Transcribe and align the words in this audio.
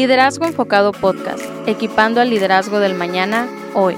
Liderazgo 0.00 0.46
Enfocado 0.46 0.92
Podcast, 0.92 1.42
equipando 1.66 2.20
al 2.20 2.30
liderazgo 2.30 2.78
del 2.78 2.94
mañana, 2.94 3.48
hoy. 3.74 3.96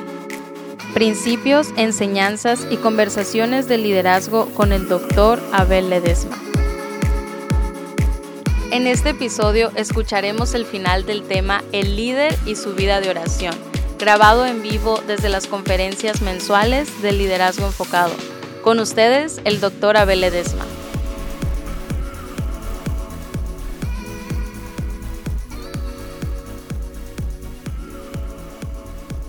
Principios, 0.95 1.69
enseñanzas 1.77 2.67
y 2.71 2.77
conversaciones 2.77 3.69
de 3.69 3.79
liderazgo 3.79 4.47
con 4.55 4.73
el 4.73 4.89
doctor 4.89 5.39
Abel 5.53 5.91
Ledesma. 5.91 6.37
En 8.73 8.87
este 8.87 9.11
episodio 9.11 9.71
escucharemos 9.77 10.55
el 10.55 10.65
final 10.65 11.05
del 11.05 11.23
tema 11.23 11.63
El 11.73 11.95
líder 11.95 12.37
y 12.47 12.57
su 12.57 12.75
vida 12.75 13.01
de 13.01 13.11
oración, 13.11 13.55
grabado 13.99 14.45
en 14.45 14.63
vivo 14.63 15.01
desde 15.07 15.29
las 15.29 15.47
conferencias 15.47 16.21
mensuales 16.23 17.03
de 17.03 17.13
Liderazgo 17.13 17.67
Enfocado. 17.67 18.15
Con 18.63 18.79
ustedes, 18.79 19.41
el 19.45 19.59
doctor 19.59 19.97
Abel 19.97 20.21
Ledesma. 20.21 20.65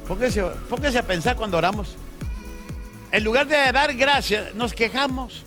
Póngase, 0.08 1.00
a 1.00 1.04
pensar 1.04 1.36
cuando 1.36 1.58
oramos. 1.58 1.96
En 3.12 3.24
lugar 3.24 3.48
de 3.48 3.56
dar 3.72 3.96
gracias, 3.96 4.54
nos 4.54 4.72
quejamos. 4.72 5.44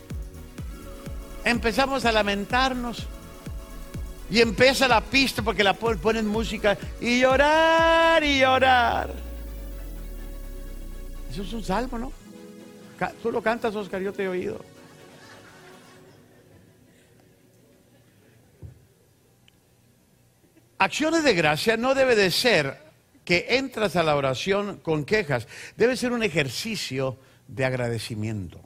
Empezamos 1.44 2.04
a 2.04 2.10
lamentarnos. 2.10 3.06
Y 4.28 4.40
empieza 4.40 4.88
la 4.88 5.00
pista 5.00 5.42
porque 5.42 5.62
la 5.62 5.74
ponen 5.74 6.26
música 6.26 6.76
y 7.00 7.20
llorar 7.20 8.24
y 8.24 8.40
llorar. 8.40 9.10
Eso 11.30 11.42
es 11.42 11.52
un 11.52 11.62
salmo, 11.62 11.96
¿no? 11.96 12.25
Tú 13.22 13.30
lo 13.30 13.42
cantas, 13.42 13.74
Oscar, 13.74 14.00
yo 14.00 14.12
te 14.12 14.24
he 14.24 14.28
oído. 14.28 14.64
Acciones 20.78 21.24
de 21.24 21.34
gracia 21.34 21.76
no 21.76 21.94
debe 21.94 22.14
de 22.14 22.30
ser 22.30 22.86
que 23.24 23.46
entras 23.50 23.96
a 23.96 24.02
la 24.02 24.14
oración 24.14 24.78
con 24.78 25.04
quejas. 25.04 25.48
Debe 25.76 25.96
ser 25.96 26.12
un 26.12 26.22
ejercicio 26.22 27.18
de 27.48 27.64
agradecimiento. 27.64 28.60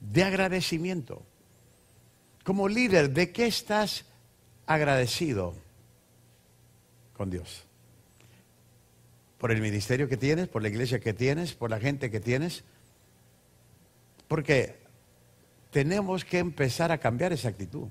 De 0.00 0.22
agradecimiento. 0.22 1.22
Como 2.44 2.68
líder, 2.68 3.10
¿de 3.10 3.32
qué 3.32 3.46
estás 3.46 4.04
agradecido 4.66 5.54
con 7.14 7.30
Dios? 7.30 7.64
¿Por 9.38 9.52
el 9.52 9.60
ministerio 9.60 10.08
que 10.08 10.16
tienes? 10.16 10.48
¿Por 10.48 10.62
la 10.62 10.68
iglesia 10.68 11.00
que 11.00 11.12
tienes? 11.12 11.54
¿Por 11.54 11.70
la 11.70 11.80
gente 11.80 12.10
que 12.10 12.20
tienes? 12.20 12.64
Porque 14.28 14.78
tenemos 15.70 16.24
que 16.24 16.38
empezar 16.38 16.92
a 16.92 16.98
cambiar 16.98 17.32
esa 17.32 17.48
actitud. 17.48 17.88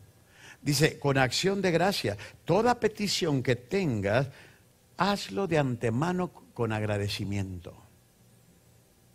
Dice, 0.62 1.00
con 1.00 1.18
acción 1.18 1.62
de 1.62 1.72
gracia, 1.72 2.18
toda 2.46 2.80
petición 2.80 3.44
que 3.44 3.56
tengas, 3.56 4.30
hazlo 4.98 5.48
de 5.48 5.58
antemano 5.58 6.32
con 6.54 6.72
agradecimiento. 6.72 7.76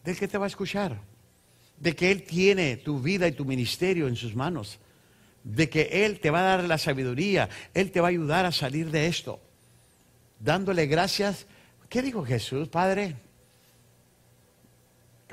Del 0.04 0.16
que 0.16 0.28
te 0.28 0.38
va 0.38 0.46
a 0.46 0.48
escuchar, 0.48 1.00
de 1.78 1.94
que 1.94 2.10
Él 2.10 2.24
tiene 2.24 2.76
tu 2.76 3.00
vida 3.00 3.26
y 3.26 3.32
tu 3.32 3.44
ministerio 3.44 4.08
en 4.08 4.16
sus 4.16 4.34
manos, 4.34 4.78
de 5.44 5.68
que 5.68 6.04
Él 6.04 6.20
te 6.20 6.30
va 6.30 6.40
a 6.40 6.56
dar 6.56 6.64
la 6.64 6.78
sabiduría, 6.78 7.48
Él 7.74 7.90
te 7.90 8.00
va 8.00 8.08
a 8.08 8.10
ayudar 8.10 8.46
a 8.46 8.52
salir 8.52 8.90
de 8.90 9.06
esto, 9.06 9.40
dándole 10.38 10.86
gracias. 10.86 11.46
¿Qué 11.88 12.02
dijo 12.02 12.24
Jesús, 12.24 12.68
Padre? 12.68 13.16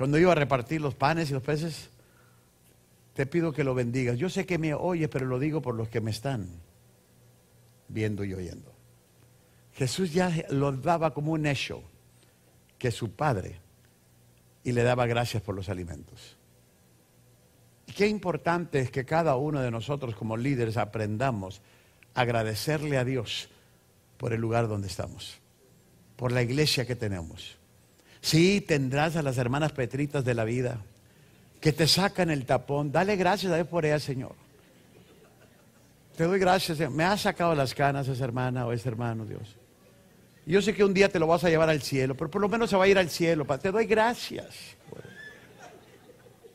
Cuando 0.00 0.18
iba 0.18 0.32
a 0.32 0.34
repartir 0.34 0.80
los 0.80 0.94
panes 0.94 1.28
y 1.28 1.34
los 1.34 1.42
peces, 1.42 1.90
te 3.12 3.26
pido 3.26 3.52
que 3.52 3.64
lo 3.64 3.74
bendigas. 3.74 4.16
Yo 4.16 4.30
sé 4.30 4.46
que 4.46 4.56
me 4.56 4.72
oyes, 4.72 5.10
pero 5.10 5.26
lo 5.26 5.38
digo 5.38 5.60
por 5.60 5.74
los 5.74 5.90
que 5.90 6.00
me 6.00 6.10
están 6.10 6.48
viendo 7.86 8.24
y 8.24 8.32
oyendo. 8.32 8.72
Jesús 9.74 10.14
ya 10.14 10.32
lo 10.48 10.72
daba 10.72 11.12
como 11.12 11.32
un 11.32 11.44
hecho, 11.44 11.82
que 12.78 12.90
su 12.90 13.12
Padre, 13.12 13.60
y 14.64 14.72
le 14.72 14.84
daba 14.84 15.04
gracias 15.04 15.42
por 15.42 15.54
los 15.54 15.68
alimentos. 15.68 16.38
Y 17.86 17.92
qué 17.92 18.08
importante 18.08 18.80
es 18.80 18.90
que 18.90 19.04
cada 19.04 19.36
uno 19.36 19.60
de 19.60 19.70
nosotros 19.70 20.16
como 20.16 20.38
líderes 20.38 20.78
aprendamos 20.78 21.60
a 22.14 22.22
agradecerle 22.22 22.96
a 22.96 23.04
Dios 23.04 23.50
por 24.16 24.32
el 24.32 24.40
lugar 24.40 24.66
donde 24.66 24.88
estamos, 24.88 25.40
por 26.16 26.32
la 26.32 26.40
iglesia 26.40 26.86
que 26.86 26.96
tenemos. 26.96 27.59
Sí, 28.20 28.60
tendrás 28.60 29.16
a 29.16 29.22
las 29.22 29.38
hermanas 29.38 29.72
Petritas 29.72 30.24
de 30.24 30.34
la 30.34 30.44
vida 30.44 30.78
que 31.60 31.72
te 31.72 31.86
sacan 31.86 32.30
el 32.30 32.46
tapón. 32.46 32.90
Dale 32.90 33.16
gracias 33.16 33.52
a 33.52 33.56
Dios 33.56 33.68
por 33.68 33.84
ella, 33.84 33.98
Señor. 33.98 34.34
Te 36.16 36.24
doy 36.24 36.38
gracias. 36.38 36.90
Me 36.90 37.04
ha 37.04 37.16
sacado 37.16 37.54
las 37.54 37.74
canas 37.74 38.08
esa 38.08 38.24
hermana 38.24 38.66
o 38.66 38.72
ese 38.72 38.88
hermano, 38.88 39.24
Dios. 39.24 39.56
Yo 40.46 40.60
sé 40.62 40.74
que 40.74 40.84
un 40.84 40.94
día 40.94 41.08
te 41.08 41.18
lo 41.18 41.26
vas 41.26 41.44
a 41.44 41.50
llevar 41.50 41.68
al 41.68 41.82
cielo, 41.82 42.16
pero 42.16 42.30
por 42.30 42.40
lo 42.40 42.48
menos 42.48 42.70
se 42.70 42.76
va 42.76 42.84
a 42.84 42.88
ir 42.88 42.98
al 42.98 43.10
cielo. 43.10 43.46
Te 43.58 43.70
doy 43.70 43.86
gracias. 43.86 44.76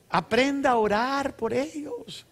Aprenda 0.10 0.72
a 0.72 0.78
orar 0.78 1.36
por 1.36 1.54
ellos. 1.54 2.26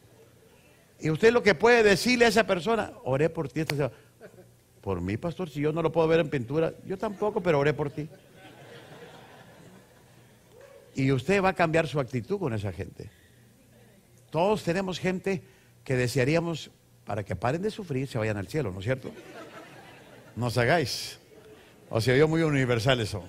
Y 1.00 1.10
usted 1.10 1.32
lo 1.32 1.44
que 1.44 1.56
puede 1.56 1.84
decirle 1.84 2.26
a 2.26 2.30
esa 2.30 2.46
persona, 2.46 2.92
oré 3.04 3.30
por 3.30 3.50
ti. 3.50 3.64
Por 4.82 5.02
mí, 5.02 5.18
pastor, 5.18 5.50
si 5.50 5.62
yo 5.62 5.72
no 5.72 5.82
lo 5.82 5.92
puedo 5.92 6.08
ver 6.08 6.20
en 6.20 6.30
pintura, 6.30 6.74
yo 6.86 6.98
tampoco, 6.98 7.42
pero 7.42 7.60
oré 7.60 7.74
por 7.74 7.90
ti. 7.90 8.10
Y 10.96 11.12
usted 11.12 11.44
va 11.44 11.50
a 11.50 11.54
cambiar 11.54 11.88
su 11.88 12.00
actitud 12.00 12.40
con 12.40 12.54
esa 12.54 12.72
gente. 12.72 13.10
Todos 14.30 14.64
tenemos 14.64 15.00
gente 15.00 15.44
que 15.84 15.96
desearíamos 15.96 16.72
para 17.06 17.24
que 17.24 17.36
paren 17.36 17.62
de 17.62 17.72
sufrir, 17.72 18.08
se 18.08 18.18
vayan 18.18 18.38
al 18.38 18.48
cielo, 18.48 18.72
¿no 18.72 18.80
es 18.80 18.86
cierto? 18.86 19.12
No 20.36 20.48
os 20.48 20.58
hagáis. 20.58 21.20
O 21.90 22.02
sea, 22.02 22.16
yo 22.16 22.28
muy 22.28 22.42
universal 22.42 23.00
eso. 23.00 23.24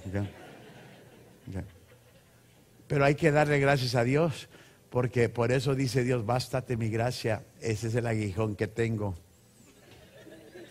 Pero 2.87 3.05
hay 3.05 3.15
que 3.15 3.31
darle 3.31 3.59
gracias 3.59 3.95
a 3.95 4.05
Dios, 4.05 4.49
porque 4.91 5.29
por 5.29 5.53
eso 5.53 5.75
dice 5.75 6.05
Dios, 6.05 6.25
bástate 6.25 6.77
mi 6.77 6.89
gracia, 6.89 7.43
ese 7.61 7.89
es 7.89 7.95
el 7.95 8.07
aguijón 8.07 8.57
que 8.57 8.67
tengo 8.67 9.15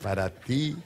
para 0.02 0.30
ti. 0.30 0.78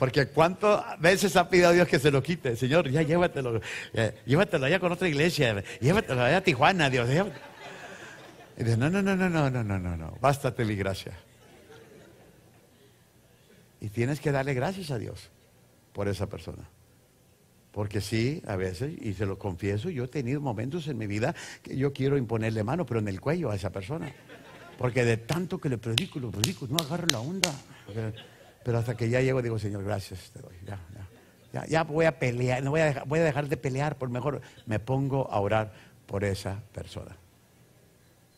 Porque 0.00 0.28
cuántas 0.28 0.98
veces 0.98 1.36
ha 1.36 1.46
pedido 1.50 1.68
a 1.68 1.72
Dios 1.72 1.86
que 1.86 1.98
se 1.98 2.10
lo 2.10 2.22
quite, 2.22 2.56
Señor, 2.56 2.88
ya 2.88 3.02
llévatelo, 3.02 3.60
eh, 3.92 4.14
llévatelo 4.24 4.64
allá 4.64 4.80
con 4.80 4.90
otra 4.90 5.06
iglesia, 5.06 5.62
llévatelo 5.78 6.22
allá 6.22 6.38
a 6.38 6.40
Tijuana, 6.40 6.88
Dios. 6.88 7.06
Y 8.56 8.64
dice, 8.64 8.78
no, 8.78 8.88
no, 8.88 9.02
no, 9.02 9.14
no, 9.14 9.28
no, 9.28 9.50
no, 9.50 9.62
no, 9.62 9.78
no, 9.78 9.96
no, 9.98 10.16
bástate 10.18 10.64
mi 10.64 10.74
gracia. 10.74 11.12
Y 13.78 13.90
tienes 13.90 14.20
que 14.20 14.32
darle 14.32 14.54
gracias 14.54 14.90
a 14.90 14.96
Dios 14.96 15.28
por 15.92 16.08
esa 16.08 16.30
persona. 16.30 16.66
Porque 17.70 18.00
sí, 18.00 18.40
a 18.46 18.56
veces, 18.56 18.94
y 19.02 19.12
se 19.12 19.26
lo 19.26 19.38
confieso, 19.38 19.90
yo 19.90 20.04
he 20.04 20.08
tenido 20.08 20.40
momentos 20.40 20.88
en 20.88 20.96
mi 20.96 21.08
vida 21.08 21.34
que 21.62 21.76
yo 21.76 21.92
quiero 21.92 22.16
imponerle 22.16 22.64
mano, 22.64 22.86
pero 22.86 23.00
en 23.00 23.08
el 23.08 23.20
cuello 23.20 23.50
a 23.50 23.54
esa 23.54 23.68
persona. 23.68 24.10
Porque 24.78 25.04
de 25.04 25.18
tanto 25.18 25.60
que 25.60 25.68
le 25.68 25.76
predico, 25.76 26.18
lo 26.18 26.30
predico, 26.30 26.66
no 26.70 26.78
agarro 26.78 27.06
la 27.08 27.20
onda. 27.20 27.52
Pero 28.64 28.78
hasta 28.78 28.96
que 28.96 29.08
ya 29.08 29.20
llego, 29.20 29.42
digo, 29.42 29.58
Señor, 29.58 29.84
gracias 29.84 30.30
te 30.32 30.40
doy. 30.40 30.54
Ya, 30.66 30.78
ya, 31.52 31.66
ya, 31.66 31.82
voy 31.84 32.06
a 32.06 32.18
pelear, 32.18 32.62
no 32.62 32.70
voy 32.70 32.80
a, 32.80 32.86
dejar, 32.86 33.06
voy 33.06 33.18
a 33.18 33.24
dejar 33.24 33.48
de 33.48 33.56
pelear, 33.56 33.96
por 33.96 34.08
mejor 34.10 34.40
me 34.66 34.78
pongo 34.78 35.30
a 35.30 35.40
orar 35.40 35.72
por 36.06 36.24
esa 36.24 36.62
persona. 36.72 37.16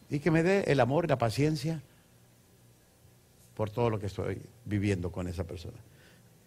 Y 0.08 0.20
que 0.20 0.30
me 0.30 0.42
dé 0.42 0.64
el 0.66 0.80
amor 0.80 1.08
la 1.08 1.18
paciencia 1.18 1.82
por 3.54 3.70
todo 3.70 3.90
lo 3.90 3.98
que 3.98 4.06
estoy 4.06 4.42
viviendo 4.64 5.10
con 5.10 5.28
esa 5.28 5.44
persona. 5.44 5.78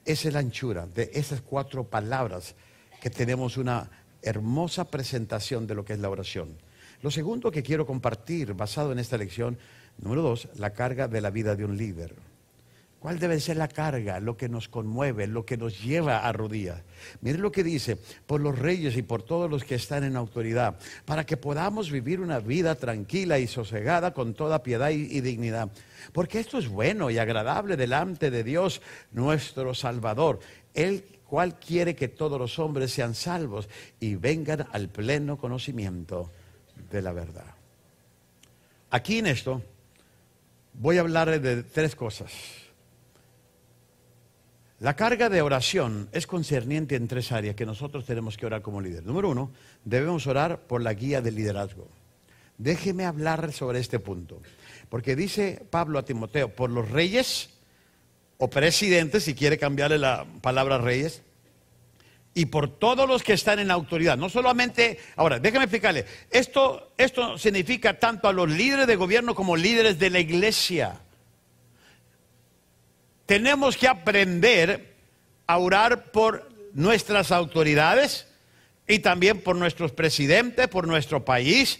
Esa 0.05 0.27
es 0.27 0.33
la 0.33 0.39
anchura 0.39 0.85
de 0.85 1.09
esas 1.13 1.41
cuatro 1.41 1.83
palabras 1.83 2.55
que 3.01 3.09
tenemos 3.09 3.57
una 3.57 3.89
hermosa 4.21 4.85
presentación 4.85 5.67
de 5.67 5.75
lo 5.75 5.85
que 5.85 5.93
es 5.93 5.99
la 5.99 6.09
oración. 6.09 6.57
Lo 7.01 7.11
segundo 7.11 7.51
que 7.51 7.63
quiero 7.63 7.85
compartir 7.85 8.53
basado 8.53 8.91
en 8.91 8.99
esta 8.99 9.17
lección, 9.17 9.57
número 9.97 10.21
dos, 10.21 10.47
la 10.55 10.73
carga 10.73 11.07
de 11.07 11.21
la 11.21 11.29
vida 11.29 11.55
de 11.55 11.65
un 11.65 11.77
líder. 11.77 12.15
¿Cuál 13.05 13.19
debe 13.19 13.39
ser 13.39 13.57
la 13.57 13.67
carga? 13.67 14.19
Lo 14.19 14.35
que 14.35 14.49
nos 14.49 14.67
conmueve, 14.67 15.27
lo 15.27 15.45
que 15.45 15.57
nos 15.57 15.79
lleva 15.83 16.27
a 16.27 16.31
rodillas. 16.31 16.81
Mire 17.21 17.37
lo 17.37 17.51
que 17.51 17.63
dice, 17.63 17.99
por 18.25 18.41
los 18.41 18.57
reyes 18.57 18.97
y 18.97 19.03
por 19.03 19.21
todos 19.21 19.47
los 19.47 19.63
que 19.63 19.75
están 19.75 20.03
en 20.03 20.15
autoridad, 20.15 20.79
para 21.05 21.23
que 21.23 21.37
podamos 21.37 21.91
vivir 21.91 22.19
una 22.19 22.39
vida 22.39 22.73
tranquila 22.73 23.37
y 23.37 23.45
sosegada 23.45 24.11
con 24.11 24.33
toda 24.33 24.63
piedad 24.63 24.89
y, 24.89 25.21
dignidad. 25.21 25.69
Porque 26.13 26.39
esto 26.39 26.57
es 26.57 26.67
bueno 26.67 27.11
y 27.11 27.19
agradable 27.19 27.77
delante 27.77 28.31
de 28.31 28.43
Dios 28.43 28.81
nuestro 29.11 29.75
Salvador, 29.75 30.39
el 30.73 31.03
cual 31.29 31.59
quiere 31.59 31.95
que 31.95 32.07
todos 32.07 32.39
los 32.39 32.57
hombres 32.57 32.91
sean 32.91 33.13
salvos 33.13 33.69
y 33.99 34.15
vengan 34.15 34.65
al 34.71 34.89
pleno 34.89 35.37
conocimiento 35.37 36.31
de 36.89 37.03
la 37.03 37.13
verdad. 37.13 37.53
Aquí 38.89 39.19
en 39.19 39.27
esto 39.27 39.61
voy 40.73 40.97
a 40.97 41.01
hablar 41.01 41.39
de 41.39 41.61
tres 41.61 41.95
cosas. 41.95 42.64
La 44.79 44.95
carga 44.95 45.29
de 45.29 45.41
oración 45.41 46.09
es 46.11 46.27
concerniente 46.27 46.95
en 46.95 47.07
tres 47.07 47.31
áreas 47.31 47.55
que 47.55 47.65
nosotros 47.65 48.05
tenemos 48.05 48.35
que 48.35 48.45
orar 48.45 48.61
como 48.61 48.81
líder. 48.81 49.05
Número 49.05 49.29
uno, 49.29 49.51
debemos 49.85 50.27
orar 50.27 50.59
por 50.67 50.81
la 50.81 50.93
guía 50.93 51.21
del 51.21 51.35
liderazgo. 51.35 51.87
déjeme 52.57 53.05
hablar 53.05 53.51
sobre 53.51 53.79
este 53.79 53.99
punto. 53.99 54.41
Porque 54.89 55.15
dice 55.15 55.65
Pablo 55.69 55.99
a 55.99 56.05
Timoteo, 56.05 56.53
por 56.53 56.69
los 56.69 56.89
reyes 56.89 57.49
o 58.37 58.49
presidentes, 58.49 59.23
si 59.23 59.33
quiere 59.33 59.57
cambiarle 59.57 59.97
la 59.97 60.25
palabra 60.41 60.77
reyes, 60.77 61.21
y 62.33 62.47
por 62.47 62.67
todos 62.67 63.07
los 63.07 63.23
que 63.23 63.33
están 63.33 63.59
en 63.59 63.69
la 63.69 63.73
autoridad. 63.73 64.17
No 64.17 64.27
solamente, 64.29 64.99
ahora, 65.15 65.39
déjeme 65.39 65.63
explicarle, 65.63 66.05
esto, 66.29 66.91
esto 66.97 67.37
significa 67.37 67.97
tanto 67.97 68.27
a 68.27 68.33
los 68.33 68.49
líderes 68.49 68.87
de 68.87 68.97
gobierno 68.97 69.33
como 69.33 69.55
líderes 69.55 69.97
de 69.97 70.09
la 70.09 70.19
iglesia. 70.19 70.99
Tenemos 73.25 73.77
que 73.77 73.87
aprender 73.87 74.95
a 75.47 75.57
orar 75.57 76.11
por 76.11 76.49
nuestras 76.73 77.31
autoridades 77.31 78.27
y 78.87 78.99
también 78.99 79.41
por 79.41 79.55
nuestros 79.55 79.91
presidentes, 79.91 80.67
por 80.67 80.87
nuestro 80.87 81.25
país. 81.25 81.79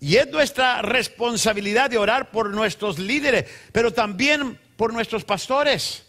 Y 0.00 0.16
es 0.16 0.30
nuestra 0.30 0.82
responsabilidad 0.82 1.88
de 1.88 1.98
orar 1.98 2.30
por 2.30 2.50
nuestros 2.50 2.98
líderes, 2.98 3.46
pero 3.72 3.92
también 3.92 4.58
por 4.76 4.92
nuestros 4.92 5.24
pastores. 5.24 6.04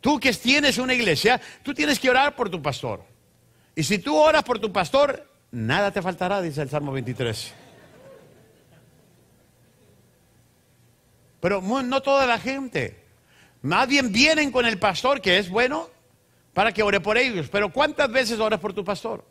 Tú 0.00 0.18
que 0.18 0.32
tienes 0.32 0.78
una 0.78 0.94
iglesia, 0.94 1.40
tú 1.62 1.74
tienes 1.74 2.00
que 2.00 2.10
orar 2.10 2.34
por 2.34 2.50
tu 2.50 2.60
pastor. 2.60 3.04
Y 3.76 3.84
si 3.84 3.98
tú 3.98 4.16
oras 4.16 4.42
por 4.42 4.58
tu 4.58 4.72
pastor, 4.72 5.28
nada 5.52 5.92
te 5.92 6.02
faltará, 6.02 6.42
dice 6.42 6.62
el 6.62 6.70
Salmo 6.70 6.90
23. 6.90 7.54
Pero 11.40 11.60
no 11.62 12.02
toda 12.02 12.26
la 12.26 12.38
gente. 12.38 13.09
Más 13.62 13.88
bien 13.88 14.12
vienen 14.12 14.50
con 14.50 14.66
el 14.66 14.78
pastor, 14.78 15.20
que 15.20 15.38
es 15.38 15.48
bueno, 15.48 15.90
para 16.54 16.72
que 16.72 16.82
ore 16.82 17.00
por 17.00 17.18
ellos. 17.18 17.48
Pero 17.50 17.70
¿cuántas 17.70 18.10
veces 18.10 18.40
oras 18.40 18.60
por 18.60 18.72
tu 18.72 18.84
pastor? 18.84 19.24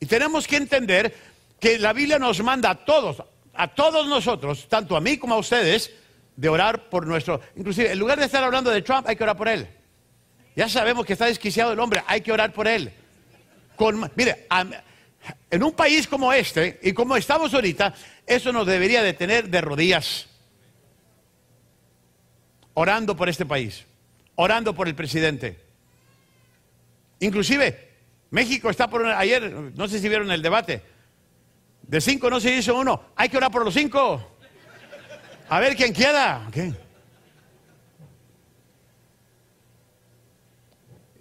Y 0.00 0.06
tenemos 0.06 0.46
que 0.46 0.56
entender 0.56 1.14
que 1.58 1.78
la 1.78 1.92
Biblia 1.92 2.18
nos 2.18 2.42
manda 2.42 2.70
a 2.70 2.84
todos, 2.84 3.22
a 3.54 3.68
todos 3.68 4.06
nosotros, 4.06 4.66
tanto 4.68 4.96
a 4.96 5.00
mí 5.00 5.16
como 5.18 5.34
a 5.34 5.38
ustedes, 5.38 5.90
de 6.36 6.48
orar 6.48 6.88
por 6.88 7.06
nuestro... 7.06 7.40
Inclusive, 7.56 7.92
en 7.92 7.98
lugar 7.98 8.18
de 8.18 8.26
estar 8.26 8.44
hablando 8.44 8.70
de 8.70 8.82
Trump, 8.82 9.08
hay 9.08 9.16
que 9.16 9.24
orar 9.24 9.36
por 9.36 9.48
él. 9.48 9.66
Ya 10.54 10.68
sabemos 10.68 11.04
que 11.04 11.14
está 11.14 11.26
desquiciado 11.26 11.72
el 11.72 11.80
hombre, 11.80 12.02
hay 12.06 12.20
que 12.20 12.32
orar 12.32 12.52
por 12.52 12.68
él. 12.68 12.92
Con, 13.74 14.10
mire, 14.16 14.46
en 15.50 15.62
un 15.62 15.72
país 15.72 16.06
como 16.06 16.32
este 16.32 16.78
y 16.82 16.92
como 16.92 17.16
estamos 17.16 17.52
ahorita, 17.52 17.94
eso 18.26 18.52
nos 18.52 18.66
debería 18.66 19.02
de 19.02 19.12
tener 19.12 19.48
de 19.48 19.60
rodillas. 19.60 20.28
Orando 22.78 23.16
por 23.16 23.30
este 23.30 23.46
país, 23.46 23.86
orando 24.34 24.74
por 24.74 24.86
el 24.86 24.94
presidente. 24.94 25.58
Inclusive, 27.20 27.88
México 28.30 28.68
está 28.68 28.86
por... 28.90 29.06
Ayer, 29.06 29.50
no 29.50 29.88
sé 29.88 29.98
si 29.98 30.10
vieron 30.10 30.30
el 30.30 30.42
debate, 30.42 30.82
de 31.80 32.00
cinco 32.02 32.28
no 32.28 32.38
se 32.38 32.54
hizo 32.54 32.78
uno, 32.78 33.00
hay 33.16 33.30
que 33.30 33.38
orar 33.38 33.50
por 33.50 33.64
los 33.64 33.72
cinco. 33.72 34.36
A 35.48 35.58
ver 35.58 35.74
quién 35.74 35.94
queda. 35.94 36.50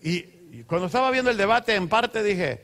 Y, 0.04 0.64
cuando 0.68 0.88
estaba 0.88 1.10
viendo 1.10 1.32
el 1.32 1.38
debate, 1.38 1.74
en 1.74 1.88
parte 1.88 2.22
dije, 2.22 2.64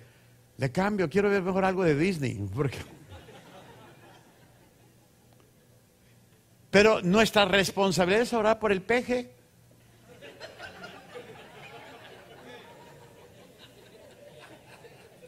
le 0.57 0.69
cambio, 0.69 1.09
quiero 1.09 1.29
ver 1.29 1.41
mejor 1.41 1.63
algo 1.63 1.85
de 1.85 1.95
Disney. 1.95 2.37
Pero 6.71 7.01
nuestra 7.01 7.45
responsabilidad 7.45 8.23
es 8.23 8.33
orar 8.33 8.59
por 8.59 8.71
el 8.71 8.81
peje. 8.81 9.29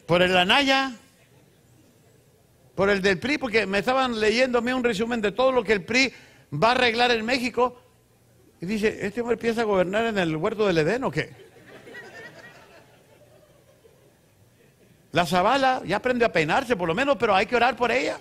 Por 0.06 0.20
el 0.22 0.36
anaya 0.36 0.92
por 2.74 2.90
el 2.90 3.02
del 3.02 3.18
PRI, 3.18 3.38
porque 3.38 3.66
me 3.66 3.78
estaban 3.78 4.18
leyéndome 4.18 4.74
un 4.74 4.82
resumen 4.82 5.20
de 5.20 5.32
todo 5.32 5.52
lo 5.52 5.62
que 5.62 5.72
el 5.72 5.84
PRI 5.84 6.12
va 6.52 6.68
a 6.68 6.72
arreglar 6.72 7.10
en 7.12 7.24
México. 7.24 7.80
Y 8.60 8.66
dice, 8.66 9.06
¿este 9.06 9.20
hombre 9.20 9.34
empieza 9.34 9.60
a 9.60 9.64
gobernar 9.64 10.06
en 10.06 10.18
el 10.18 10.36
huerto 10.36 10.66
del 10.66 10.78
Edén 10.78 11.04
o 11.04 11.10
qué? 11.10 11.44
La 15.12 15.24
Zabala 15.24 15.82
ya 15.84 15.96
aprendió 15.96 16.26
a 16.26 16.32
peinarse 16.32 16.74
por 16.74 16.88
lo 16.88 16.94
menos, 16.94 17.16
pero 17.16 17.34
hay 17.34 17.46
que 17.46 17.54
orar 17.54 17.76
por 17.76 17.92
ella. 17.92 18.18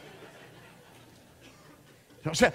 O 2.25 2.36
sea, 2.36 2.54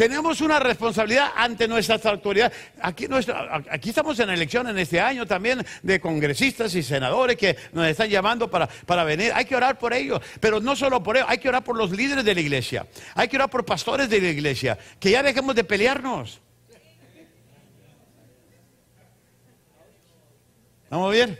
tenemos 0.00 0.40
una 0.40 0.58
responsabilidad 0.58 1.30
ante 1.36 1.68
nuestras 1.68 2.06
autoridades. 2.06 2.56
Aquí, 2.80 3.06
estamos 3.84 4.18
en 4.18 4.30
elección 4.30 4.66
en 4.66 4.78
este 4.78 4.98
año 4.98 5.26
también 5.26 5.62
de 5.82 6.00
congresistas 6.00 6.74
y 6.74 6.82
senadores 6.82 7.36
que 7.36 7.54
nos 7.74 7.86
están 7.86 8.08
llamando 8.08 8.50
para, 8.50 8.66
para 8.66 9.04
venir. 9.04 9.30
Hay 9.34 9.44
que 9.44 9.54
orar 9.54 9.78
por 9.78 9.92
ellos, 9.92 10.18
pero 10.40 10.58
no 10.58 10.74
solo 10.74 11.02
por 11.02 11.18
ellos, 11.18 11.28
hay 11.28 11.36
que 11.36 11.50
orar 11.50 11.62
por 11.62 11.76
los 11.76 11.90
líderes 11.90 12.24
de 12.24 12.34
la 12.34 12.40
iglesia. 12.40 12.86
Hay 13.14 13.28
que 13.28 13.36
orar 13.36 13.50
por 13.50 13.66
pastores 13.66 14.08
de 14.08 14.22
la 14.22 14.28
iglesia. 14.28 14.78
Que 14.98 15.10
ya 15.10 15.22
dejemos 15.22 15.54
de 15.54 15.64
pelearnos. 15.64 16.40
¿Vamos 20.88 21.12
bien? 21.12 21.38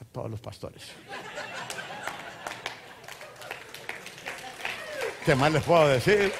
A 0.00 0.04
todos 0.12 0.28
los 0.28 0.40
pastores. 0.40 0.82
¿Qué 5.24 5.34
más 5.34 5.52
les 5.52 5.62
puedo 5.62 5.88
decir? 5.88 6.32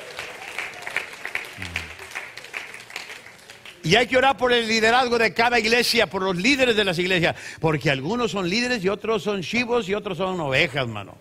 Y 3.82 3.96
hay 3.96 4.06
que 4.06 4.16
orar 4.16 4.36
por 4.36 4.52
el 4.52 4.66
liderazgo 4.66 5.18
de 5.18 5.34
cada 5.34 5.58
iglesia, 5.58 6.06
por 6.06 6.22
los 6.22 6.36
líderes 6.36 6.74
de 6.74 6.84
las 6.84 6.98
iglesias, 6.98 7.36
porque 7.60 7.90
algunos 7.90 8.30
son 8.30 8.48
líderes 8.48 8.82
y 8.84 8.88
otros 8.88 9.22
son 9.22 9.42
chivos 9.42 9.88
y 9.88 9.94
otros 9.94 10.18
son 10.18 10.40
ovejas, 10.40 10.88
mano. 10.88 11.14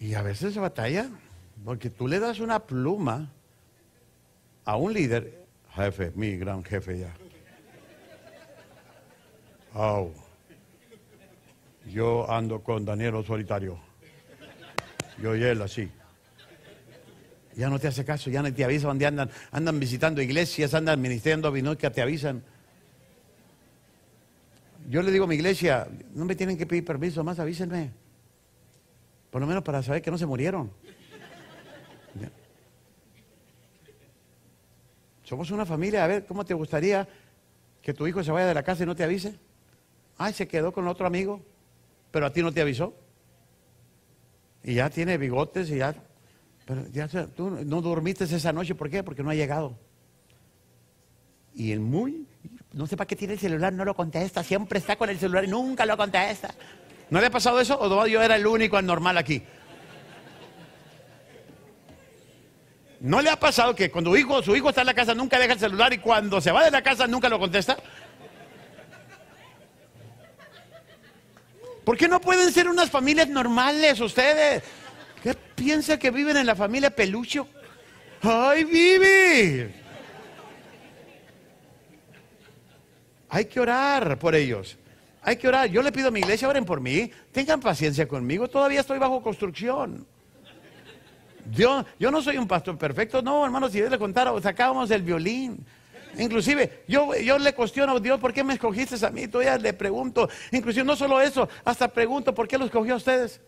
Y 0.00 0.14
a 0.14 0.22
veces 0.22 0.54
se 0.54 0.60
batalla, 0.60 1.08
porque 1.64 1.90
tú 1.90 2.08
le 2.08 2.18
das 2.18 2.40
una 2.40 2.60
pluma 2.60 3.30
a 4.64 4.76
un 4.76 4.92
líder, 4.92 5.46
jefe, 5.74 6.12
mi 6.14 6.36
gran 6.36 6.64
jefe 6.64 6.98
ya. 6.98 7.14
Oh, 9.74 10.10
yo 11.86 12.30
ando 12.30 12.62
con 12.62 12.84
Daniel 12.84 13.22
Solitario. 13.26 13.91
Yo 15.20 15.36
y 15.36 15.42
él 15.42 15.62
así. 15.62 15.90
Ya 17.54 17.68
no 17.68 17.78
te 17.78 17.88
hace 17.88 18.04
caso, 18.04 18.30
ya 18.30 18.42
no 18.42 18.52
te 18.52 18.64
avisan 18.64 18.88
donde 18.88 19.06
andan. 19.06 19.30
Andan 19.50 19.78
visitando 19.78 20.22
iglesias, 20.22 20.72
andan 20.74 21.00
ministrando 21.00 21.52
que 21.76 21.90
te 21.90 22.00
avisan. 22.00 22.42
Yo 24.88 25.02
le 25.02 25.12
digo 25.12 25.24
a 25.24 25.28
mi 25.28 25.34
iglesia, 25.34 25.86
no 26.14 26.24
me 26.24 26.34
tienen 26.34 26.56
que 26.56 26.66
pedir 26.66 26.84
permiso, 26.84 27.22
más 27.22 27.38
avísenme. 27.38 27.92
Por 29.30 29.40
lo 29.40 29.46
menos 29.46 29.62
para 29.62 29.82
saber 29.82 30.02
que 30.02 30.10
no 30.10 30.18
se 30.18 30.26
murieron. 30.26 30.72
Somos 35.24 35.50
una 35.50 35.64
familia, 35.64 36.04
a 36.04 36.06
ver, 36.06 36.26
¿cómo 36.26 36.44
te 36.44 36.52
gustaría 36.52 37.08
que 37.80 37.94
tu 37.94 38.06
hijo 38.06 38.22
se 38.22 38.30
vaya 38.30 38.46
de 38.46 38.54
la 38.54 38.62
casa 38.62 38.82
y 38.82 38.86
no 38.86 38.96
te 38.96 39.04
avise? 39.04 39.38
Ay, 40.18 40.32
se 40.32 40.46
quedó 40.46 40.72
con 40.72 40.86
otro 40.88 41.06
amigo, 41.06 41.40
pero 42.10 42.26
a 42.26 42.32
ti 42.32 42.42
no 42.42 42.52
te 42.52 42.60
avisó 42.60 42.94
y 44.64 44.74
ya 44.74 44.90
tiene 44.90 45.18
bigotes 45.18 45.70
y 45.70 45.78
ya. 45.78 45.94
Pero 46.64 46.86
ya 46.92 47.08
tú 47.08 47.50
no 47.50 47.80
dormiste 47.80 48.24
esa 48.24 48.52
noche, 48.52 48.74
¿por 48.74 48.88
qué? 48.88 49.02
Porque 49.02 49.22
no 49.22 49.30
ha 49.30 49.34
llegado. 49.34 49.76
Y 51.54 51.72
el 51.72 51.80
muy, 51.80 52.26
no 52.72 52.86
sé 52.86 52.96
para 52.96 53.06
qué 53.06 53.16
tiene 53.16 53.34
el 53.34 53.40
celular, 53.40 53.72
no 53.72 53.84
lo 53.84 53.94
contesta, 53.94 54.42
siempre 54.42 54.78
está 54.78 54.96
con 54.96 55.10
el 55.10 55.18
celular 55.18 55.44
y 55.44 55.48
nunca 55.48 55.84
lo 55.84 55.96
contesta. 55.96 56.54
¿No 57.10 57.20
le 57.20 57.26
ha 57.26 57.30
pasado 57.30 57.60
eso 57.60 57.78
o 57.78 58.06
yo 58.06 58.22
era 58.22 58.36
el 58.36 58.46
único 58.46 58.76
anormal 58.76 59.18
aquí? 59.18 59.42
¿No 63.00 63.20
le 63.20 63.30
ha 63.30 63.38
pasado 63.38 63.74
que 63.74 63.90
cuando 63.90 64.16
hijo, 64.16 64.42
su 64.42 64.54
hijo 64.54 64.68
está 64.68 64.82
en 64.82 64.86
la 64.86 64.94
casa 64.94 65.12
nunca 65.12 65.38
deja 65.38 65.54
el 65.54 65.58
celular 65.58 65.92
y 65.92 65.98
cuando 65.98 66.40
se 66.40 66.52
va 66.52 66.64
de 66.64 66.70
la 66.70 66.82
casa 66.82 67.08
nunca 67.08 67.28
lo 67.28 67.38
contesta? 67.38 67.76
¿Por 71.84 71.96
qué 71.96 72.08
no 72.08 72.20
pueden 72.20 72.52
ser 72.52 72.68
unas 72.68 72.90
familias 72.90 73.28
normales 73.28 74.00
ustedes? 74.00 74.62
¿Qué 75.22 75.34
piensa 75.34 75.98
que 75.98 76.10
viven 76.10 76.36
en 76.36 76.46
la 76.46 76.54
familia 76.54 76.90
Pelucho? 76.90 77.48
¡Ay, 78.22 78.64
vive! 78.64 79.74
Hay 83.28 83.46
que 83.46 83.60
orar 83.60 84.18
por 84.18 84.34
ellos. 84.34 84.76
Hay 85.22 85.36
que 85.36 85.48
orar. 85.48 85.68
Yo 85.68 85.82
le 85.82 85.90
pido 85.90 86.08
a 86.08 86.10
mi 86.10 86.20
iglesia, 86.20 86.48
oren 86.48 86.64
por 86.64 86.80
mí. 86.80 87.10
Tengan 87.32 87.60
paciencia 87.60 88.06
conmigo. 88.06 88.48
Todavía 88.48 88.80
estoy 88.80 88.98
bajo 88.98 89.22
construcción. 89.22 90.06
Yo, 91.50 91.84
no 91.98 92.22
soy 92.22 92.36
un 92.36 92.46
pastor 92.46 92.78
perfecto. 92.78 93.22
No, 93.22 93.44
hermano, 93.44 93.68
si 93.68 93.78
yo 93.78 93.88
le 93.88 93.98
contara, 93.98 94.32
sacábamos 94.40 94.90
el 94.90 95.02
violín. 95.02 95.64
Inclusive, 96.18 96.84
yo, 96.86 97.14
yo 97.16 97.38
le 97.38 97.54
cuestiono 97.54 97.96
a 97.96 98.00
Dios, 98.00 98.20
¿por 98.20 98.32
qué 98.32 98.44
me 98.44 98.54
escogiste 98.54 99.04
a 99.04 99.10
mí? 99.10 99.28
Todavía 99.28 99.56
le 99.56 99.72
pregunto. 99.72 100.28
Inclusive, 100.50 100.84
no 100.84 100.96
solo 100.96 101.20
eso, 101.20 101.48
hasta 101.64 101.88
pregunto, 101.88 102.34
¿por 102.34 102.46
qué 102.46 102.58
lo 102.58 102.66
escogió 102.66 102.94
a 102.94 102.96
ustedes? 102.98 103.40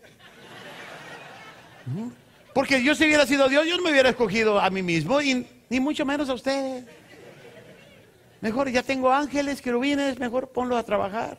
Porque 2.53 2.83
yo 2.83 2.95
si 2.95 3.05
hubiera 3.05 3.25
sido 3.25 3.47
Dios, 3.47 3.67
yo 3.67 3.77
no 3.77 3.83
me 3.83 3.91
hubiera 3.91 4.09
escogido 4.09 4.59
a 4.59 4.69
mí 4.69 4.81
mismo, 4.81 5.21
y 5.21 5.45
ni 5.69 5.79
mucho 5.79 6.05
menos 6.05 6.29
a 6.29 6.33
ustedes. 6.33 6.85
Mejor 8.41 8.69
ya 8.69 8.83
tengo 8.83 9.11
ángeles, 9.11 9.61
querubines, 9.61 10.19
mejor 10.19 10.49
ponlos 10.49 10.77
a 10.77 10.83
trabajar. 10.83 11.37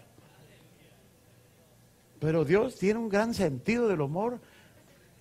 Pero 2.21 2.45
Dios 2.45 2.76
tiene 2.78 2.99
un 2.99 3.09
gran 3.09 3.35
sentido 3.35 3.88
del 3.88 4.00
humor 4.00 4.40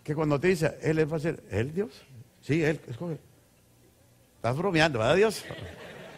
que 0.04 0.16
cuando 0.16 0.40
te 0.40 0.50
dice, 0.50 0.78
Él 0.82 1.00
es 1.00 1.22
ser, 1.22 1.44
¿Él 1.50 1.74
Dios? 1.74 1.92
Sí, 2.42 2.64
Él, 2.64 2.80
escoge. 2.88 3.18
Estás 4.36 4.56
bromeando, 4.56 5.00
¿verdad 5.00 5.16
Dios? 5.16 5.44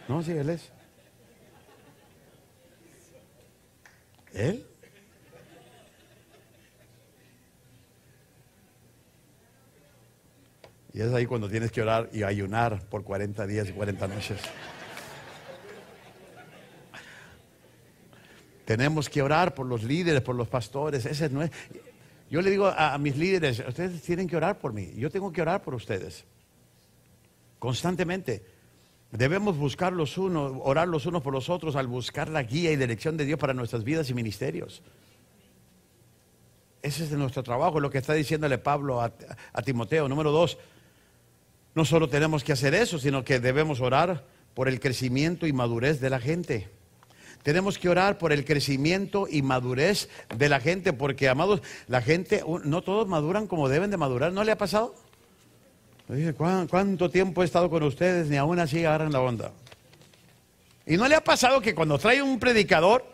No, 0.08 0.22
sí, 0.22 0.32
Él 0.32 0.48
es. 0.48 0.72
¿Él? 4.32 4.66
Y 10.94 11.00
es 11.00 11.12
ahí 11.12 11.26
cuando 11.26 11.48
tienes 11.48 11.70
que 11.70 11.82
orar 11.82 12.08
y 12.12 12.22
ayunar 12.22 12.82
por 12.88 13.04
40 13.04 13.46
días 13.46 13.68
y 13.68 13.72
40 13.72 14.08
noches. 14.08 14.40
Tenemos 18.64 19.08
que 19.08 19.22
orar 19.22 19.54
por 19.54 19.66
los 19.66 19.82
líderes, 19.82 20.22
por 20.22 20.34
los 20.34 20.48
pastores. 20.48 21.06
Ese 21.06 21.28
no 21.28 21.42
es. 21.42 21.50
Yo 22.30 22.42
le 22.42 22.50
digo 22.50 22.66
a, 22.66 22.94
a 22.94 22.98
mis 22.98 23.16
líderes, 23.16 23.62
ustedes 23.66 24.02
tienen 24.02 24.26
que 24.26 24.36
orar 24.36 24.58
por 24.58 24.72
mí. 24.72 24.92
Yo 24.96 25.10
tengo 25.10 25.30
que 25.32 25.42
orar 25.42 25.62
por 25.62 25.74
ustedes. 25.74 26.24
Constantemente. 27.58 28.57
Debemos 29.10 29.56
buscar 29.56 29.92
los 29.92 30.18
unos, 30.18 30.52
orar 30.62 30.86
los 30.86 31.06
unos 31.06 31.22
por 31.22 31.32
los 31.32 31.48
otros 31.48 31.76
al 31.76 31.86
buscar 31.86 32.28
la 32.28 32.42
guía 32.42 32.72
y 32.72 32.76
dirección 32.76 33.16
de 33.16 33.24
Dios 33.24 33.38
para 33.38 33.54
nuestras 33.54 33.82
vidas 33.82 34.10
y 34.10 34.14
ministerios. 34.14 34.82
Ese 36.82 37.04
es 37.04 37.10
nuestro 37.12 37.42
trabajo, 37.42 37.80
lo 37.80 37.90
que 37.90 37.98
está 37.98 38.12
diciéndole 38.12 38.58
Pablo 38.58 39.00
a, 39.00 39.12
a 39.52 39.62
Timoteo. 39.62 40.08
Número 40.08 40.30
dos, 40.30 40.58
no 41.74 41.84
solo 41.84 42.08
tenemos 42.08 42.44
que 42.44 42.52
hacer 42.52 42.74
eso, 42.74 42.98
sino 42.98 43.24
que 43.24 43.40
debemos 43.40 43.80
orar 43.80 44.24
por 44.54 44.68
el 44.68 44.78
crecimiento 44.78 45.46
y 45.46 45.52
madurez 45.52 46.00
de 46.00 46.10
la 46.10 46.20
gente. 46.20 46.68
Tenemos 47.42 47.78
que 47.78 47.88
orar 47.88 48.18
por 48.18 48.32
el 48.32 48.44
crecimiento 48.44 49.26
y 49.30 49.40
madurez 49.42 50.08
de 50.36 50.48
la 50.48 50.60
gente, 50.60 50.92
porque, 50.92 51.28
amados, 51.28 51.62
la 51.86 52.02
gente, 52.02 52.42
no 52.64 52.82
todos 52.82 53.08
maduran 53.08 53.46
como 53.46 53.68
deben 53.68 53.90
de 53.90 53.96
madurar. 53.96 54.32
¿No 54.32 54.44
le 54.44 54.52
ha 54.52 54.58
pasado? 54.58 54.94
Dice, 56.08 56.32
¿cuánto 56.32 57.10
tiempo 57.10 57.42
he 57.42 57.44
estado 57.44 57.68
con 57.68 57.82
ustedes? 57.82 58.28
Ni 58.28 58.36
aún 58.38 58.58
así 58.58 58.78
agarran 58.78 59.12
la 59.12 59.20
onda. 59.20 59.52
¿Y 60.86 60.96
no 60.96 61.06
le 61.06 61.14
ha 61.14 61.22
pasado 61.22 61.60
que 61.60 61.74
cuando 61.74 61.98
trae 61.98 62.22
un 62.22 62.38
predicador 62.38 63.04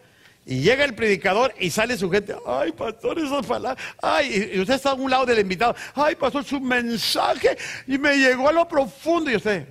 y 0.46 0.60
llega 0.60 0.84
el 0.84 0.94
predicador 0.94 1.52
y 1.58 1.70
sale 1.70 1.96
su 1.96 2.08
gente, 2.08 2.36
ay, 2.46 2.70
pastor, 2.70 3.18
esas 3.18 3.44
palabras, 3.44 3.84
ay, 4.00 4.52
y 4.54 4.60
usted 4.60 4.74
está 4.74 4.90
a 4.90 4.94
un 4.94 5.10
lado 5.10 5.26
del 5.26 5.40
invitado, 5.40 5.74
ay, 5.94 6.14
pastor, 6.14 6.44
su 6.44 6.60
mensaje 6.60 7.56
y 7.88 7.98
me 7.98 8.16
llegó 8.16 8.48
a 8.48 8.52
lo 8.52 8.68
profundo 8.68 9.28
y 9.28 9.36
usted, 9.36 9.66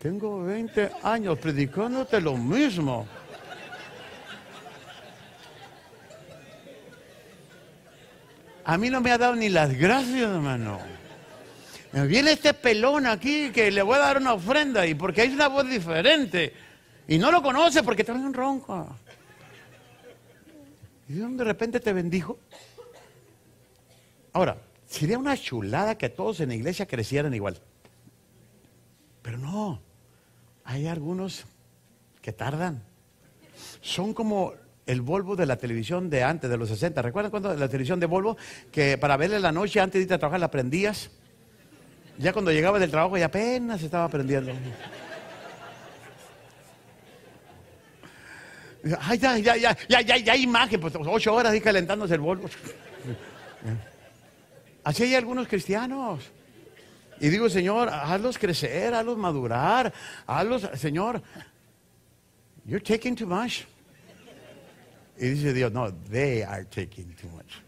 tengo 0.00 0.44
20 0.44 0.92
años 1.02 1.38
predicándote 1.38 2.20
lo 2.22 2.36
mismo. 2.36 3.06
A 8.64 8.78
mí 8.78 8.88
no 8.88 9.00
me 9.00 9.12
ha 9.12 9.18
dado 9.18 9.36
ni 9.36 9.48
las 9.48 9.74
gracias, 9.74 10.22
hermano. 10.22 11.05
Viene 12.04 12.32
este 12.32 12.52
pelón 12.52 13.06
aquí 13.06 13.50
que 13.50 13.70
le 13.70 13.80
voy 13.80 13.96
a 13.96 14.00
dar 14.00 14.18
una 14.18 14.34
ofrenda 14.34 14.86
y 14.86 14.94
porque 14.94 15.22
hay 15.22 15.32
una 15.32 15.48
voz 15.48 15.66
diferente. 15.66 16.52
Y 17.08 17.16
no 17.16 17.30
lo 17.30 17.42
conoce 17.42 17.82
porque 17.82 18.04
trae 18.04 18.18
un 18.18 18.34
ronco. 18.34 18.94
Y 21.08 21.14
de 21.14 21.44
repente 21.44 21.80
te 21.80 21.92
bendijo. 21.94 22.38
Ahora, 24.34 24.58
sería 24.86 25.18
una 25.18 25.36
chulada 25.38 25.96
que 25.96 26.10
todos 26.10 26.40
en 26.40 26.50
la 26.50 26.54
iglesia 26.56 26.84
crecieran 26.84 27.32
igual. 27.32 27.58
Pero 29.22 29.38
no, 29.38 29.80
hay 30.64 30.88
algunos 30.88 31.46
que 32.20 32.32
tardan. 32.32 32.82
Son 33.80 34.12
como 34.12 34.52
el 34.84 35.00
Volvo 35.00 35.34
de 35.34 35.46
la 35.46 35.56
televisión 35.56 36.10
de 36.10 36.22
antes, 36.22 36.50
de 36.50 36.58
los 36.58 36.68
60. 36.68 37.00
¿Recuerdan 37.00 37.30
cuando 37.30 37.54
la 37.54 37.68
televisión 37.68 38.00
de 38.00 38.06
Volvo? 38.06 38.36
Que 38.70 38.98
para 38.98 39.16
verle 39.16 39.40
la 39.40 39.52
noche 39.52 39.80
antes 39.80 39.98
de 39.98 40.02
irte 40.02 40.14
a 40.14 40.18
trabajar 40.18 40.40
la 40.40 40.50
prendías. 40.50 41.10
Ya 42.18 42.32
cuando 42.32 42.50
llegaba 42.50 42.78
del 42.78 42.90
trabajo 42.90 43.16
ya 43.18 43.26
apenas 43.26 43.82
estaba 43.82 44.08
prendiendo. 44.08 44.52
Ay, 49.00 49.18
ya, 49.18 49.36
ya, 49.38 49.56
ya, 49.56 49.76
ya, 49.88 50.00
ya, 50.00 50.16
ya 50.16 50.36
imagen, 50.36 50.80
pues 50.80 50.94
ocho 50.96 51.34
horas 51.34 51.52
ahí 51.52 51.60
calentándose 51.60 52.14
el 52.14 52.20
Volvo. 52.20 52.48
Así 54.84 55.02
hay 55.02 55.14
algunos 55.16 55.48
cristianos. 55.48 56.22
Y 57.20 57.28
digo, 57.28 57.48
Señor, 57.48 57.88
hazlos 57.88 58.38
crecer, 58.38 58.94
hazlos 58.94 59.16
madurar, 59.16 59.92
hazlos, 60.26 60.68
Señor, 60.74 61.22
you're 62.64 62.84
taking 62.84 63.16
too 63.16 63.26
much. 63.26 63.64
Y 65.18 65.30
dice 65.30 65.52
Dios, 65.52 65.72
no, 65.72 65.92
they 65.92 66.42
are 66.42 66.64
taking 66.66 67.14
too 67.14 67.28
much. 67.28 67.65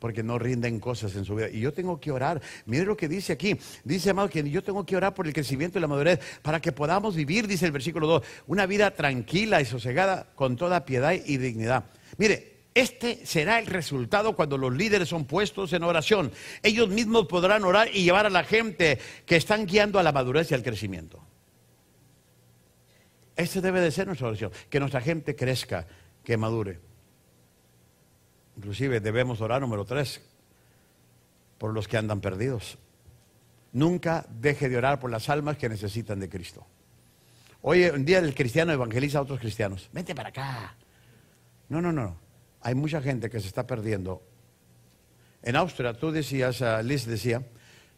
Porque 0.00 0.24
no 0.24 0.38
rinden 0.38 0.80
cosas 0.80 1.14
en 1.14 1.24
su 1.24 1.36
vida. 1.36 1.48
Y 1.48 1.60
yo 1.60 1.72
tengo 1.72 2.00
que 2.00 2.10
orar. 2.10 2.40
Mire 2.66 2.84
lo 2.84 2.96
que 2.96 3.06
dice 3.06 3.34
aquí. 3.34 3.56
Dice, 3.84 4.10
amado, 4.10 4.28
que 4.28 4.50
yo 4.50 4.64
tengo 4.64 4.84
que 4.84 4.96
orar 4.96 5.14
por 5.14 5.28
el 5.28 5.32
crecimiento 5.32 5.78
y 5.78 5.82
la 5.82 5.86
madurez 5.86 6.18
para 6.42 6.60
que 6.60 6.72
podamos 6.72 7.14
vivir, 7.14 7.46
dice 7.46 7.66
el 7.66 7.72
versículo 7.72 8.08
2, 8.08 8.22
una 8.48 8.66
vida 8.66 8.90
tranquila 8.90 9.60
y 9.60 9.64
sosegada 9.64 10.26
con 10.34 10.56
toda 10.56 10.84
piedad 10.84 11.12
y 11.12 11.36
dignidad. 11.36 11.84
Mire, 12.16 12.60
este 12.74 13.26
será 13.26 13.58
el 13.58 13.66
resultado 13.66 14.36
cuando 14.36 14.56
los 14.56 14.72
líderes 14.72 15.08
son 15.08 15.24
puestos 15.24 15.72
en 15.72 15.82
oración. 15.82 16.32
Ellos 16.62 16.88
mismos 16.88 17.26
podrán 17.26 17.64
orar 17.64 17.88
y 17.92 18.04
llevar 18.04 18.26
a 18.26 18.30
la 18.30 18.44
gente 18.44 18.98
que 19.26 19.36
están 19.36 19.66
guiando 19.66 19.98
a 19.98 20.02
la 20.02 20.12
madurez 20.12 20.50
y 20.50 20.54
al 20.54 20.62
crecimiento. 20.62 21.22
Este 23.36 23.60
debe 23.60 23.80
de 23.80 23.90
ser 23.90 24.06
nuestra 24.06 24.28
oración, 24.28 24.52
que 24.68 24.80
nuestra 24.80 25.00
gente 25.00 25.34
crezca 25.34 25.86
que 26.22 26.36
madure. 26.36 26.89
Inclusive 28.60 29.00
debemos 29.00 29.40
orar, 29.40 29.62
número 29.62 29.86
tres, 29.86 30.20
por 31.56 31.72
los 31.72 31.88
que 31.88 31.96
andan 31.96 32.20
perdidos. 32.20 32.76
Nunca 33.72 34.26
deje 34.28 34.68
de 34.68 34.76
orar 34.76 35.00
por 35.00 35.10
las 35.10 35.30
almas 35.30 35.56
que 35.56 35.70
necesitan 35.70 36.20
de 36.20 36.28
Cristo. 36.28 36.66
Hoy 37.62 37.84
un 37.84 38.04
día 38.04 38.18
el 38.18 38.34
cristiano 38.34 38.70
evangeliza 38.70 39.16
a 39.16 39.22
otros 39.22 39.40
cristianos. 39.40 39.88
Vente 39.94 40.14
para 40.14 40.28
acá. 40.28 40.76
No, 41.70 41.80
no, 41.80 41.90
no. 41.90 42.18
Hay 42.60 42.74
mucha 42.74 43.00
gente 43.00 43.30
que 43.30 43.40
se 43.40 43.46
está 43.46 43.66
perdiendo. 43.66 44.22
En 45.42 45.56
Austria, 45.56 45.94
tú 45.94 46.12
decías, 46.12 46.60
uh, 46.60 46.82
Liz 46.82 47.06
decía, 47.06 47.42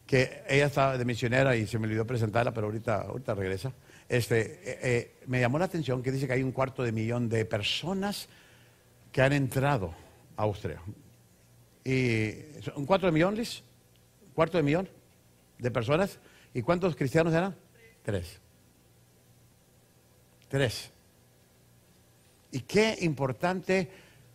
que 0.07 0.45
ella 0.49 0.66
estaba 0.66 0.97
de 0.97 1.04
misionera 1.04 1.57
y 1.57 1.66
se 1.66 1.76
me 1.81 1.88
olvidó 1.88 2.07
presentarla, 2.07 2.54
pero 2.54 2.69
ahorita, 2.69 3.00
ahorita 3.00 3.35
regresa 3.35 3.73
este, 4.09 4.40
eh, 4.42 4.78
eh, 4.83 5.14
me 5.26 5.40
llamó 5.40 5.59
la 5.59 5.64
atención 5.64 6.04
que 6.04 6.12
dice 6.12 6.28
que 6.28 6.35
hay 6.35 6.42
un 6.45 6.52
cuarto 6.52 6.85
de 6.85 6.92
millón 6.92 7.28
de 7.28 7.47
personas 7.47 8.28
que 9.11 9.23
han 9.23 9.33
entrado 9.33 9.92
Austria. 10.36 10.80
Y, 11.84 12.30
¿Un 12.76 12.86
de 12.86 13.12
millón, 13.12 13.34
Liz? 13.34 13.62
¿Cuarto 14.34 14.56
de 14.56 14.62
millón 14.62 14.88
de 15.58 15.70
personas? 15.70 16.18
¿Y 16.54 16.62
cuántos 16.62 16.96
cristianos 16.96 17.32
eran? 17.32 17.56
Tres. 18.02 18.40
Tres. 20.48 20.90
Y 22.50 22.60
qué 22.60 22.98
importante 23.00 23.88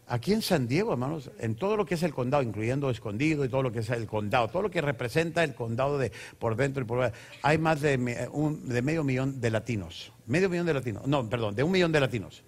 Aquí 0.10 0.32
en 0.32 0.42
San 0.42 0.70
Diego, 0.70 0.94
hermanos, 0.94 1.30
en 1.38 1.56
todo 1.56 1.76
lo 1.76 1.86
que 1.86 1.96
es 1.96 2.04
el 2.04 2.14
condado, 2.14 2.42
incluyendo 2.42 2.90
Escondido 2.90 3.44
y 3.44 3.50
todo 3.50 3.62
lo 3.62 3.74
que 3.74 3.80
es 3.80 3.90
el 3.90 4.08
condado, 4.08 4.48
todo 4.48 4.62
lo 4.62 4.72
que 4.72 4.80
representa 4.80 5.44
el 5.44 5.54
condado 5.54 5.98
de 5.98 6.14
por 6.40 6.56
dentro 6.56 6.82
y 6.82 6.86
por 6.86 7.00
fuera, 7.00 7.14
hay 7.44 7.58
más 7.58 7.82
de, 7.82 7.98
de 7.98 8.82
medio 8.82 9.04
millón 9.04 9.42
de 9.42 9.52
latinos. 9.52 10.14
Medio 10.26 10.50
millón 10.50 10.66
de 10.66 10.74
latinos. 10.74 11.06
No, 11.08 11.30
perdón, 11.30 11.56
de 11.56 11.64
un 11.64 11.72
millón 11.72 11.92
de 11.92 12.00
latinos. 12.00 12.42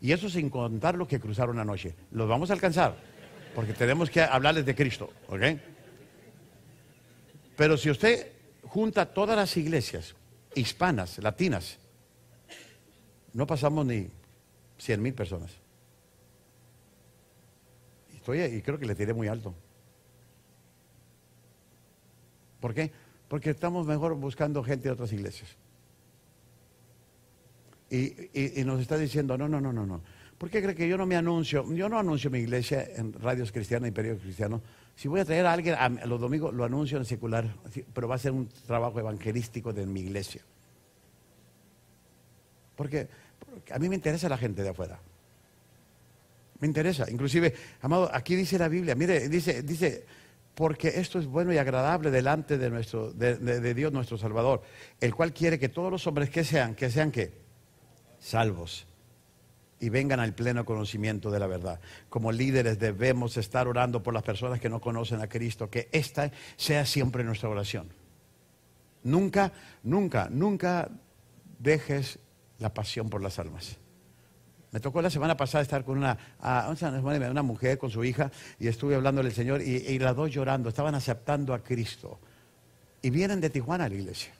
Y 0.00 0.12
eso 0.12 0.28
sin 0.30 0.48
contar 0.48 0.94
los 0.96 1.08
que 1.08 1.20
cruzaron 1.20 1.58
anoche. 1.58 1.94
Los 2.12 2.28
vamos 2.28 2.50
a 2.50 2.54
alcanzar, 2.54 2.96
porque 3.54 3.74
tenemos 3.74 4.10
que 4.10 4.22
hablarles 4.22 4.64
de 4.64 4.74
Cristo, 4.74 5.10
¿ok? 5.28 5.42
Pero 7.56 7.76
si 7.76 7.90
usted 7.90 8.32
junta 8.64 9.06
todas 9.06 9.36
las 9.36 9.56
iglesias 9.56 10.14
hispanas, 10.54 11.18
latinas, 11.18 11.78
no 13.32 13.46
pasamos 13.46 13.84
ni 13.84 14.08
100 14.78 15.02
mil 15.02 15.14
personas 15.14 15.60
y 18.36 18.62
creo 18.62 18.78
que 18.78 18.86
le 18.86 18.94
tiré 18.94 19.12
muy 19.12 19.28
alto. 19.28 19.54
¿Por 22.60 22.74
qué? 22.74 22.92
Porque 23.28 23.50
estamos 23.50 23.86
mejor 23.86 24.14
buscando 24.14 24.62
gente 24.62 24.84
de 24.84 24.92
otras 24.92 25.12
iglesias. 25.12 25.56
Y, 27.90 28.62
nos 28.64 28.80
está 28.80 28.96
diciendo, 28.96 29.36
no, 29.36 29.48
no, 29.48 29.60
no, 29.60 29.72
no, 29.72 29.84
no. 29.84 30.00
¿Por 30.38 30.48
qué 30.48 30.62
cree 30.62 30.74
que 30.74 30.88
yo 30.88 30.96
no 30.96 31.06
me 31.06 31.16
anuncio? 31.16 31.64
Yo 31.74 31.88
no 31.88 31.98
anuncio 31.98 32.30
mi 32.30 32.38
iglesia 32.38 32.88
en 32.96 33.12
radios 33.12 33.52
cristianas 33.52 33.88
y 33.88 33.92
periódicos 33.92 34.24
cristianos. 34.24 34.62
Si 34.96 35.08
voy 35.08 35.20
a 35.20 35.24
traer 35.24 35.44
a 35.46 35.52
alguien 35.52 35.74
a, 35.74 35.88
los 36.06 36.20
domingos, 36.20 36.54
lo 36.54 36.64
anuncio 36.64 36.98
en 36.98 37.04
secular, 37.04 37.52
pero 37.92 38.08
va 38.08 38.14
a 38.14 38.18
ser 38.18 38.32
un 38.32 38.48
trabajo 38.66 39.00
evangelístico 39.00 39.72
de 39.72 39.86
mi 39.86 40.00
iglesia. 40.00 40.42
Porque, 42.76 43.08
a 43.70 43.78
mí 43.78 43.88
me 43.88 43.96
interesa 43.96 44.28
la 44.28 44.38
gente 44.38 44.62
de 44.62 44.70
afuera. 44.70 44.98
Me 46.60 46.66
interesa. 46.66 47.10
Inclusive, 47.10 47.54
amado, 47.82 48.10
aquí 48.12 48.36
dice 48.36 48.58
la 48.58 48.68
Biblia, 48.68 48.94
mire, 48.94 49.28
dice, 49.28 49.62
dice, 49.62 50.04
porque 50.54 50.88
esto 50.88 51.18
es 51.18 51.26
bueno 51.26 51.52
y 51.52 51.58
agradable 51.58 52.10
delante 52.10 52.56
de, 52.56 52.70
nuestro, 52.70 53.12
de, 53.12 53.74
Dios 53.74 53.92
nuestro 53.92 54.16
Salvador, 54.16 54.62
el 55.00 55.14
cual 55.14 55.32
quiere 55.32 55.58
que 55.58 55.68
todos 55.68 55.90
los 55.90 56.06
hombres 56.06 56.30
que 56.30 56.44
sean, 56.44 56.74
que 56.74 56.90
sean 56.90 57.10
qué? 57.10 57.49
Salvos 58.30 58.86
y 59.80 59.88
vengan 59.88 60.20
al 60.20 60.34
pleno 60.34 60.64
conocimiento 60.64 61.30
de 61.30 61.40
la 61.40 61.46
verdad. 61.46 61.80
Como 62.08 62.30
líderes 62.30 62.78
debemos 62.78 63.36
estar 63.36 63.66
orando 63.66 64.02
por 64.02 64.14
las 64.14 64.22
personas 64.22 64.60
que 64.60 64.68
no 64.68 64.80
conocen 64.80 65.20
a 65.20 65.28
Cristo, 65.28 65.70
que 65.70 65.88
esta 65.90 66.30
sea 66.56 66.84
siempre 66.84 67.24
nuestra 67.24 67.48
oración. 67.48 67.88
Nunca, 69.02 69.52
nunca, 69.82 70.28
nunca 70.30 70.90
dejes 71.58 72.18
la 72.58 72.72
pasión 72.72 73.08
por 73.08 73.22
las 73.22 73.38
almas. 73.38 73.78
Me 74.70 74.78
tocó 74.78 75.02
la 75.02 75.10
semana 75.10 75.36
pasada 75.36 75.62
estar 75.62 75.82
con 75.82 75.98
una, 75.98 76.16
una 76.40 77.42
mujer, 77.42 77.78
con 77.78 77.90
su 77.90 78.04
hija, 78.04 78.30
y 78.60 78.68
estuve 78.68 78.94
hablando 78.94 79.22
del 79.22 79.32
Señor, 79.32 79.62
y, 79.62 79.98
las 79.98 80.14
dos 80.14 80.30
llorando, 80.30 80.68
estaban 80.68 80.94
aceptando 80.94 81.54
a 81.54 81.58
Cristo. 81.64 82.20
Y 83.02 83.10
vienen 83.10 83.40
de 83.40 83.50
Tijuana 83.50 83.86
a 83.86 83.88
la 83.88 83.94
iglesia. 83.94 84.32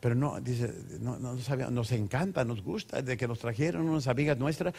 Pero 0.00 0.14
no, 0.14 0.40
dice, 0.40 0.72
no, 1.00 1.18
no 1.18 1.34
nos 1.70 1.92
encanta, 1.92 2.44
nos 2.44 2.62
gusta, 2.62 3.02
de 3.02 3.16
que 3.16 3.26
nos 3.26 3.40
trajeron 3.40 3.88
unas 3.88 4.06
amigas 4.06 4.38
nuestras 4.38 4.72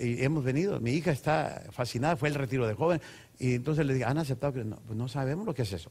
y 0.00 0.24
hemos 0.24 0.44
venido. 0.44 0.80
Mi 0.80 0.92
hija 0.92 1.10
está 1.10 1.64
fascinada, 1.70 2.16
fue 2.16 2.30
el 2.30 2.34
retiro 2.34 2.66
de 2.66 2.74
joven 2.74 3.00
y 3.38 3.54
entonces 3.54 3.84
le 3.84 3.92
dije, 3.94 4.06
¿han 4.06 4.18
aceptado? 4.18 4.54
Que 4.54 4.64
no, 4.64 4.76
pues 4.76 4.96
no 4.96 5.08
sabemos 5.08 5.44
lo 5.44 5.54
que 5.54 5.62
es 5.62 5.72
eso. 5.72 5.90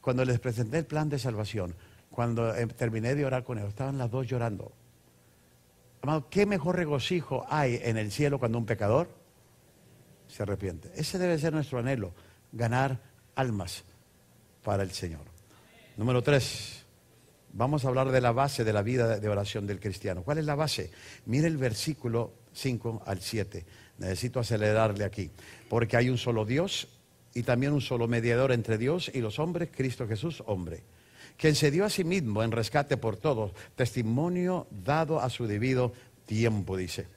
Cuando 0.00 0.24
les 0.24 0.40
presenté 0.40 0.78
el 0.78 0.86
plan 0.86 1.10
de 1.10 1.18
salvación, 1.18 1.74
cuando 2.10 2.54
em, 2.54 2.68
terminé 2.68 3.14
de 3.14 3.26
orar 3.26 3.44
con 3.44 3.58
ellos, 3.58 3.70
estaban 3.70 3.98
las 3.98 4.10
dos 4.10 4.26
llorando. 4.26 4.72
Amado, 6.00 6.28
¿qué 6.30 6.46
mejor 6.46 6.76
regocijo 6.76 7.44
hay 7.50 7.78
en 7.82 7.98
el 7.98 8.10
cielo 8.10 8.38
cuando 8.38 8.56
un 8.56 8.64
pecador 8.64 9.08
se 10.28 10.42
arrepiente? 10.42 10.90
Ese 10.94 11.18
debe 11.18 11.38
ser 11.38 11.52
nuestro 11.52 11.78
anhelo, 11.78 12.14
ganar 12.52 12.98
almas 13.34 13.84
para 14.64 14.82
el 14.82 14.92
Señor. 14.92 15.26
Número 15.98 16.22
tres. 16.22 16.79
Vamos 17.52 17.84
a 17.84 17.88
hablar 17.88 18.12
de 18.12 18.20
la 18.20 18.32
base 18.32 18.62
de 18.62 18.72
la 18.72 18.82
vida 18.82 19.18
de 19.18 19.28
oración 19.28 19.66
del 19.66 19.80
cristiano. 19.80 20.22
¿Cuál 20.22 20.38
es 20.38 20.44
la 20.44 20.54
base? 20.54 20.90
Mire 21.26 21.48
el 21.48 21.56
versículo 21.56 22.32
5 22.52 23.02
al 23.04 23.20
7. 23.20 23.64
Necesito 23.98 24.38
acelerarle 24.38 25.04
aquí. 25.04 25.30
Porque 25.68 25.96
hay 25.96 26.10
un 26.10 26.18
solo 26.18 26.44
Dios 26.44 26.88
y 27.34 27.42
también 27.42 27.72
un 27.72 27.80
solo 27.80 28.06
mediador 28.06 28.52
entre 28.52 28.78
Dios 28.78 29.10
y 29.12 29.20
los 29.20 29.38
hombres, 29.40 29.70
Cristo 29.74 30.06
Jesús, 30.06 30.44
hombre. 30.46 30.82
Quien 31.36 31.56
se 31.56 31.70
dio 31.70 31.84
a 31.84 31.90
sí 31.90 32.04
mismo 32.04 32.42
en 32.42 32.52
rescate 32.52 32.96
por 32.96 33.16
todos, 33.16 33.52
testimonio 33.74 34.68
dado 34.70 35.20
a 35.20 35.28
su 35.28 35.46
debido 35.46 35.92
tiempo, 36.26 36.76
dice. 36.76 37.08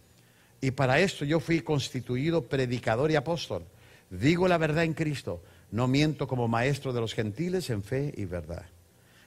Y 0.61 0.71
para 0.71 0.99
esto 0.99 1.25
yo 1.25 1.39
fui 1.39 1.61
constituido 1.61 2.47
predicador 2.47 3.11
y 3.11 3.15
apóstol. 3.15 3.65
Digo 4.09 4.47
la 4.47 4.57
verdad 4.57 4.83
en 4.83 4.93
Cristo. 4.93 5.43
No 5.71 5.87
miento 5.87 6.27
como 6.27 6.47
maestro 6.47 6.93
de 6.93 7.01
los 7.01 7.13
gentiles 7.13 7.69
en 7.69 7.83
fe 7.83 8.13
y 8.15 8.25
verdad 8.25 8.65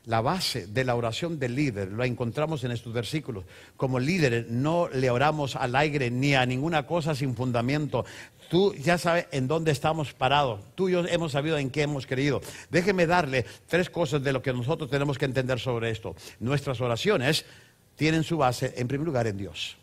la 0.07 0.21
base 0.21 0.69
de 0.69 0.85
la 0.85 0.95
oración 0.95 1.39
del 1.39 1.57
líder, 1.57 1.91
lo 1.91 2.05
encontramos 2.05 2.63
en 2.65 2.71
estos 2.71 2.93
versículos. 2.93 3.45
Como 3.77 3.99
líderes 3.99 4.49
no 4.49 4.89
le 4.89 5.11
oramos 5.11 5.57
al 5.57 5.75
aire 5.75 6.11
ni 6.11 6.35
a 6.35 6.47
ninguna 6.47 6.87
cosa 6.87 7.15
sin 7.15 7.35
fundamento. 7.35 8.05
Tú 8.49 8.73
ya 8.75 8.99
sabes 8.99 9.27
en 9.33 9.49
dónde 9.49 9.73
estamos 9.73 10.15
parados. 10.15 10.61
Tú 10.77 10.89
y 10.89 10.93
yo 10.93 11.05
hemos 11.07 11.33
sabido 11.33 11.59
en 11.59 11.71
qué 11.71 11.83
hemos 11.83 12.07
creído. 12.07 12.41
Déjeme 12.71 13.07
darle 13.07 13.45
tres 13.67 13.91
cosas 13.91 14.23
de 14.23 14.33
lo 14.33 14.41
que 14.41 14.53
nosotros 14.53 14.89
tenemos 14.89 15.19
que 15.19 15.25
entender 15.25 15.59
sobre 15.59 15.91
esto. 15.91 16.15
Nuestras 16.39 16.81
oraciones 16.81 17.45
tienen 17.97 18.23
su 18.23 18.37
base, 18.37 18.75
en 18.77 18.87
primer 18.87 19.07
lugar, 19.07 19.27
en 19.27 19.37
Dios. 19.37 19.77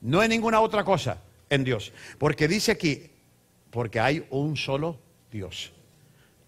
No 0.00 0.22
en 0.22 0.30
ninguna 0.30 0.60
otra 0.60 0.84
cosa, 0.84 1.18
en 1.50 1.64
Dios. 1.64 1.92
Porque 2.18 2.46
dice 2.46 2.70
aquí, 2.70 3.10
porque 3.70 3.98
hay 3.98 4.24
un 4.30 4.56
solo 4.56 5.00
Dios. 5.32 5.73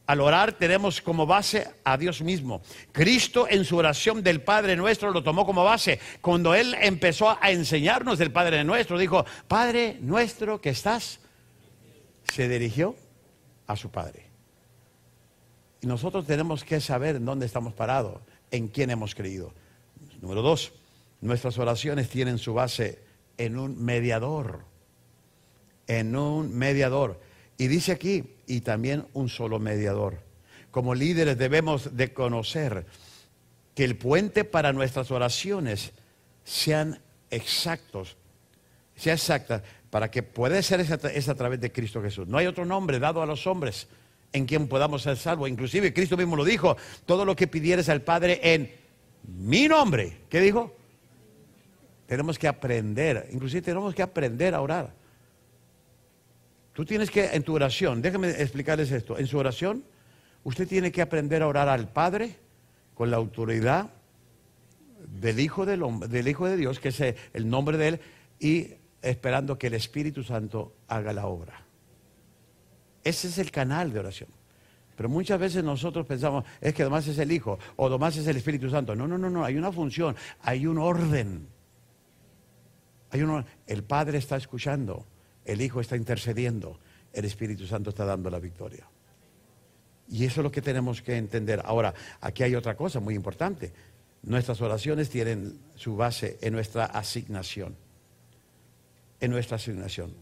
Al 0.06 0.20
orar 0.20 0.52
tenemos 0.52 1.00
como 1.00 1.26
base 1.26 1.68
a 1.82 1.96
Dios 1.96 2.22
mismo. 2.22 2.62
Cristo 2.92 3.46
en 3.50 3.64
su 3.64 3.76
oración 3.76 4.22
del 4.22 4.40
Padre 4.40 4.76
nuestro 4.76 5.10
lo 5.10 5.22
tomó 5.22 5.44
como 5.44 5.64
base. 5.64 5.98
Cuando 6.20 6.54
Él 6.54 6.76
empezó 6.80 7.30
a 7.30 7.50
enseñarnos 7.50 8.18
del 8.18 8.30
Padre 8.30 8.62
nuestro, 8.62 8.98
dijo, 8.98 9.24
Padre 9.48 9.96
nuestro 10.00 10.60
que 10.60 10.70
estás, 10.70 11.18
se 12.22 12.48
dirigió 12.48 12.94
a 13.66 13.74
su 13.74 13.90
Padre. 13.90 14.26
Y 15.80 15.88
nosotros 15.88 16.24
tenemos 16.24 16.62
que 16.62 16.80
saber 16.80 17.16
en 17.16 17.24
dónde 17.24 17.46
estamos 17.46 17.74
parados, 17.74 18.20
en 18.52 18.68
quién 18.68 18.90
hemos 18.90 19.14
creído. 19.14 19.52
Número 20.20 20.40
dos, 20.40 20.72
nuestras 21.20 21.58
oraciones 21.58 22.08
tienen 22.08 22.38
su 22.38 22.54
base 22.54 23.02
en 23.38 23.58
un 23.58 23.84
mediador. 23.84 24.64
En 25.88 26.16
un 26.16 26.56
mediador. 26.56 27.20
Y 27.58 27.68
dice 27.68 27.92
aquí, 27.92 28.36
y 28.46 28.60
también 28.60 29.06
un 29.12 29.28
solo 29.28 29.58
mediador. 29.58 30.18
Como 30.70 30.94
líderes 30.94 31.38
debemos 31.38 31.96
de 31.96 32.12
conocer 32.12 32.86
que 33.74 33.84
el 33.84 33.96
puente 33.96 34.44
para 34.44 34.72
nuestras 34.72 35.10
oraciones 35.10 35.92
sean 36.44 37.00
exactos, 37.30 38.16
sea 38.94 39.14
exacta, 39.14 39.62
para 39.90 40.10
que 40.10 40.22
pueda 40.22 40.60
ser 40.62 40.80
es 40.80 41.28
a 41.28 41.34
través 41.34 41.60
de 41.60 41.72
Cristo 41.72 42.02
Jesús. 42.02 42.26
No 42.28 42.38
hay 42.38 42.46
otro 42.46 42.66
nombre 42.66 42.98
dado 42.98 43.22
a 43.22 43.26
los 43.26 43.46
hombres 43.46 43.88
en 44.32 44.44
quien 44.46 44.68
podamos 44.68 45.02
ser 45.02 45.16
salvos. 45.16 45.48
Inclusive 45.48 45.92
Cristo 45.92 46.16
mismo 46.16 46.36
lo 46.36 46.44
dijo, 46.44 46.76
todo 47.06 47.24
lo 47.24 47.34
que 47.34 47.46
pidieres 47.46 47.88
al 47.88 48.02
Padre 48.02 48.40
en 48.42 48.70
mi 49.22 49.68
nombre. 49.68 50.18
¿Qué 50.28 50.40
dijo? 50.40 50.74
Tenemos 52.06 52.38
que 52.38 52.46
aprender, 52.46 53.28
inclusive 53.32 53.62
tenemos 53.62 53.94
que 53.94 54.02
aprender 54.02 54.54
a 54.54 54.60
orar. 54.60 55.05
Tú 56.76 56.84
tienes 56.84 57.10
que, 57.10 57.24
en 57.24 57.42
tu 57.42 57.54
oración, 57.54 58.02
déjame 58.02 58.28
explicarles 58.28 58.90
esto, 58.90 59.18
en 59.18 59.26
su 59.26 59.38
oración, 59.38 59.82
usted 60.44 60.68
tiene 60.68 60.92
que 60.92 61.00
aprender 61.00 61.40
a 61.40 61.46
orar 61.46 61.70
al 61.70 61.88
Padre 61.88 62.36
con 62.92 63.10
la 63.10 63.16
autoridad 63.16 63.88
del 65.08 65.40
Hijo, 65.40 65.64
del, 65.64 65.82
del 66.10 66.28
Hijo 66.28 66.46
de 66.46 66.58
Dios, 66.58 66.78
que 66.78 66.90
es 66.90 67.00
el 67.00 67.48
nombre 67.48 67.78
de 67.78 67.88
Él, 67.88 68.00
y 68.38 68.74
esperando 69.00 69.56
que 69.56 69.68
el 69.68 69.72
Espíritu 69.72 70.22
Santo 70.22 70.76
haga 70.86 71.14
la 71.14 71.28
obra. 71.28 71.62
Ese 73.02 73.28
es 73.28 73.38
el 73.38 73.50
canal 73.50 73.90
de 73.90 74.00
oración. 74.00 74.28
Pero 74.96 75.08
muchas 75.08 75.40
veces 75.40 75.64
nosotros 75.64 76.04
pensamos, 76.04 76.44
es 76.60 76.74
que 76.74 76.82
además 76.82 77.08
es 77.08 77.16
el 77.16 77.32
Hijo 77.32 77.58
o 77.76 77.86
además 77.86 78.18
es 78.18 78.26
el 78.26 78.36
Espíritu 78.36 78.68
Santo. 78.68 78.94
No, 78.94 79.08
no, 79.08 79.16
no, 79.16 79.30
no, 79.30 79.46
hay 79.46 79.56
una 79.56 79.72
función, 79.72 80.14
hay 80.42 80.66
un 80.66 80.76
orden. 80.76 81.48
Hay 83.12 83.22
uno, 83.22 83.46
el 83.66 83.82
Padre 83.82 84.18
está 84.18 84.36
escuchando 84.36 85.06
el 85.46 85.60
Hijo 85.62 85.80
está 85.80 85.96
intercediendo, 85.96 86.78
el 87.12 87.24
Espíritu 87.24 87.66
Santo 87.66 87.90
está 87.90 88.04
dando 88.04 88.28
la 88.28 88.38
victoria. 88.38 88.86
Y 90.08 90.24
eso 90.24 90.40
es 90.40 90.44
lo 90.44 90.52
que 90.52 90.62
tenemos 90.62 91.02
que 91.02 91.16
entender. 91.16 91.62
Ahora, 91.64 91.94
aquí 92.20 92.42
hay 92.42 92.54
otra 92.54 92.76
cosa 92.76 93.00
muy 93.00 93.14
importante. 93.14 93.72
Nuestras 94.22 94.60
oraciones 94.60 95.08
tienen 95.08 95.58
su 95.74 95.96
base 95.96 96.38
en 96.40 96.52
nuestra 96.52 96.86
asignación. 96.86 97.76
En 99.20 99.30
nuestra 99.30 99.56
asignación. 99.56 100.14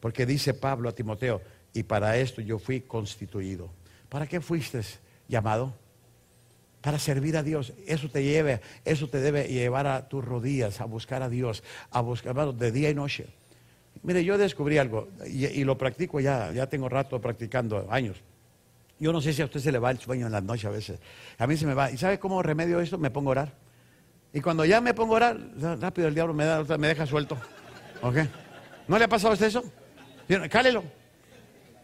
Porque 0.00 0.26
dice 0.26 0.54
Pablo 0.54 0.88
a 0.88 0.94
Timoteo, 0.94 1.40
y 1.72 1.82
para 1.82 2.16
esto 2.18 2.40
yo 2.40 2.58
fui 2.58 2.82
constituido. 2.82 3.70
¿Para 4.08 4.26
qué 4.26 4.40
fuiste 4.40 4.80
llamado? 5.28 5.74
Para 6.80 6.98
servir 6.98 7.36
a 7.36 7.42
Dios. 7.42 7.72
Eso 7.86 8.08
te 8.08 8.22
lleve, 8.22 8.60
eso 8.84 9.08
te 9.08 9.18
debe 9.20 9.48
llevar 9.48 9.86
a 9.86 10.08
tus 10.08 10.24
rodillas, 10.24 10.80
a 10.80 10.84
buscar 10.84 11.22
a 11.22 11.28
Dios, 11.28 11.64
a 11.90 12.00
buscar 12.00 12.54
de 12.54 12.70
día 12.70 12.90
y 12.90 12.94
noche. 12.94 13.26
Mire, 14.04 14.22
yo 14.22 14.36
descubrí 14.36 14.76
algo 14.76 15.08
y, 15.26 15.64
lo 15.64 15.78
practico 15.78 16.20
ya, 16.20 16.52
ya 16.52 16.66
tengo 16.68 16.90
rato 16.90 17.20
practicando, 17.22 17.86
años. 17.90 18.18
Yo 19.00 19.12
no 19.12 19.20
sé 19.22 19.32
si 19.32 19.40
a 19.40 19.46
usted 19.46 19.60
se 19.60 19.72
le 19.72 19.78
va 19.78 19.90
el 19.90 19.98
sueño 19.98 20.26
en 20.26 20.32
la 20.32 20.42
noche 20.42 20.66
a 20.66 20.70
veces. 20.70 21.00
A 21.38 21.46
mí 21.46 21.56
se 21.56 21.66
me 21.66 21.72
va. 21.72 21.90
¿Y 21.90 21.96
sabe 21.96 22.18
cómo 22.18 22.42
remedio 22.42 22.80
esto? 22.80 22.98
Me 22.98 23.10
pongo 23.10 23.30
a 23.30 23.32
orar. 23.32 23.52
Y 24.34 24.42
cuando 24.42 24.64
ya 24.66 24.82
me 24.82 24.92
pongo 24.92 25.14
a 25.14 25.16
orar, 25.16 25.38
rápido 25.80 26.06
el 26.06 26.14
diablo 26.14 26.34
me, 26.34 26.44
da, 26.44 26.62
me 26.76 26.88
deja 26.88 27.06
suelto. 27.06 27.38
¿Ok? 28.02 28.16
¿No 28.88 28.98
le 28.98 29.04
ha 29.04 29.08
pasado 29.08 29.30
a 29.30 29.32
usted 29.32 29.46
eso? 29.46 29.64
Cálelo. 30.50 30.84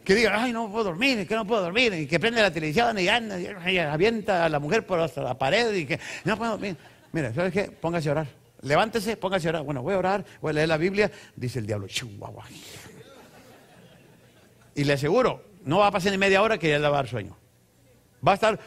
Que 0.05 0.15
diga, 0.15 0.43
ay, 0.43 0.53
no 0.53 0.71
puedo 0.71 0.85
dormir, 0.85 1.27
que 1.27 1.35
no 1.35 1.47
puedo 1.47 1.63
dormir, 1.63 1.95
y 1.95 2.07
que 2.07 2.21
prende 2.21 2.43
la 2.43 2.53
televisión 2.53 2.99
y 2.99 3.09
anda, 3.09 3.39
y 3.41 3.79
avienta 3.79 4.45
a 4.45 4.49
la 4.49 4.59
mujer 4.59 4.85
por 4.85 5.01
hasta 5.01 5.23
la 5.23 5.39
pared 5.39 5.73
y 5.75 5.87
que 5.87 5.99
no 6.25 6.37
puedo 6.37 6.53
dormir. 6.53 6.77
Mire, 7.13 7.33
¿sabes 7.33 7.53
qué? 7.53 7.65
Póngase 7.71 8.09
a 8.11 8.13
orar. 8.13 8.40
Levántese, 8.63 9.17
póngase 9.17 9.49
a 9.49 9.51
orar. 9.51 9.63
Bueno, 9.65 9.83
voy 9.83 9.95
a 9.95 9.99
orar, 9.99 10.25
voy 10.41 10.51
a 10.51 10.53
leer 10.55 10.69
la 10.69 10.77
Biblia. 10.77 11.11
Dice 11.37 11.59
el 11.61 11.67
diablo, 11.67 11.87
chihuahua. 11.89 12.45
Y 14.75 14.85
le 14.85 14.93
aseguro, 14.93 15.45
no 15.65 15.79
va 15.79 15.89
a 15.89 15.91
pasar 15.91 16.13
ni 16.13 16.19
media 16.19 16.43
hora 16.43 16.59
que 16.59 16.69
ya 16.69 16.79
le 16.79 16.89
va 16.89 16.99
a 16.99 17.03
dar 17.03 17.09
sueño. 17.09 17.37
Va 18.27 18.33
a 18.33 18.35
estar, 18.35 18.61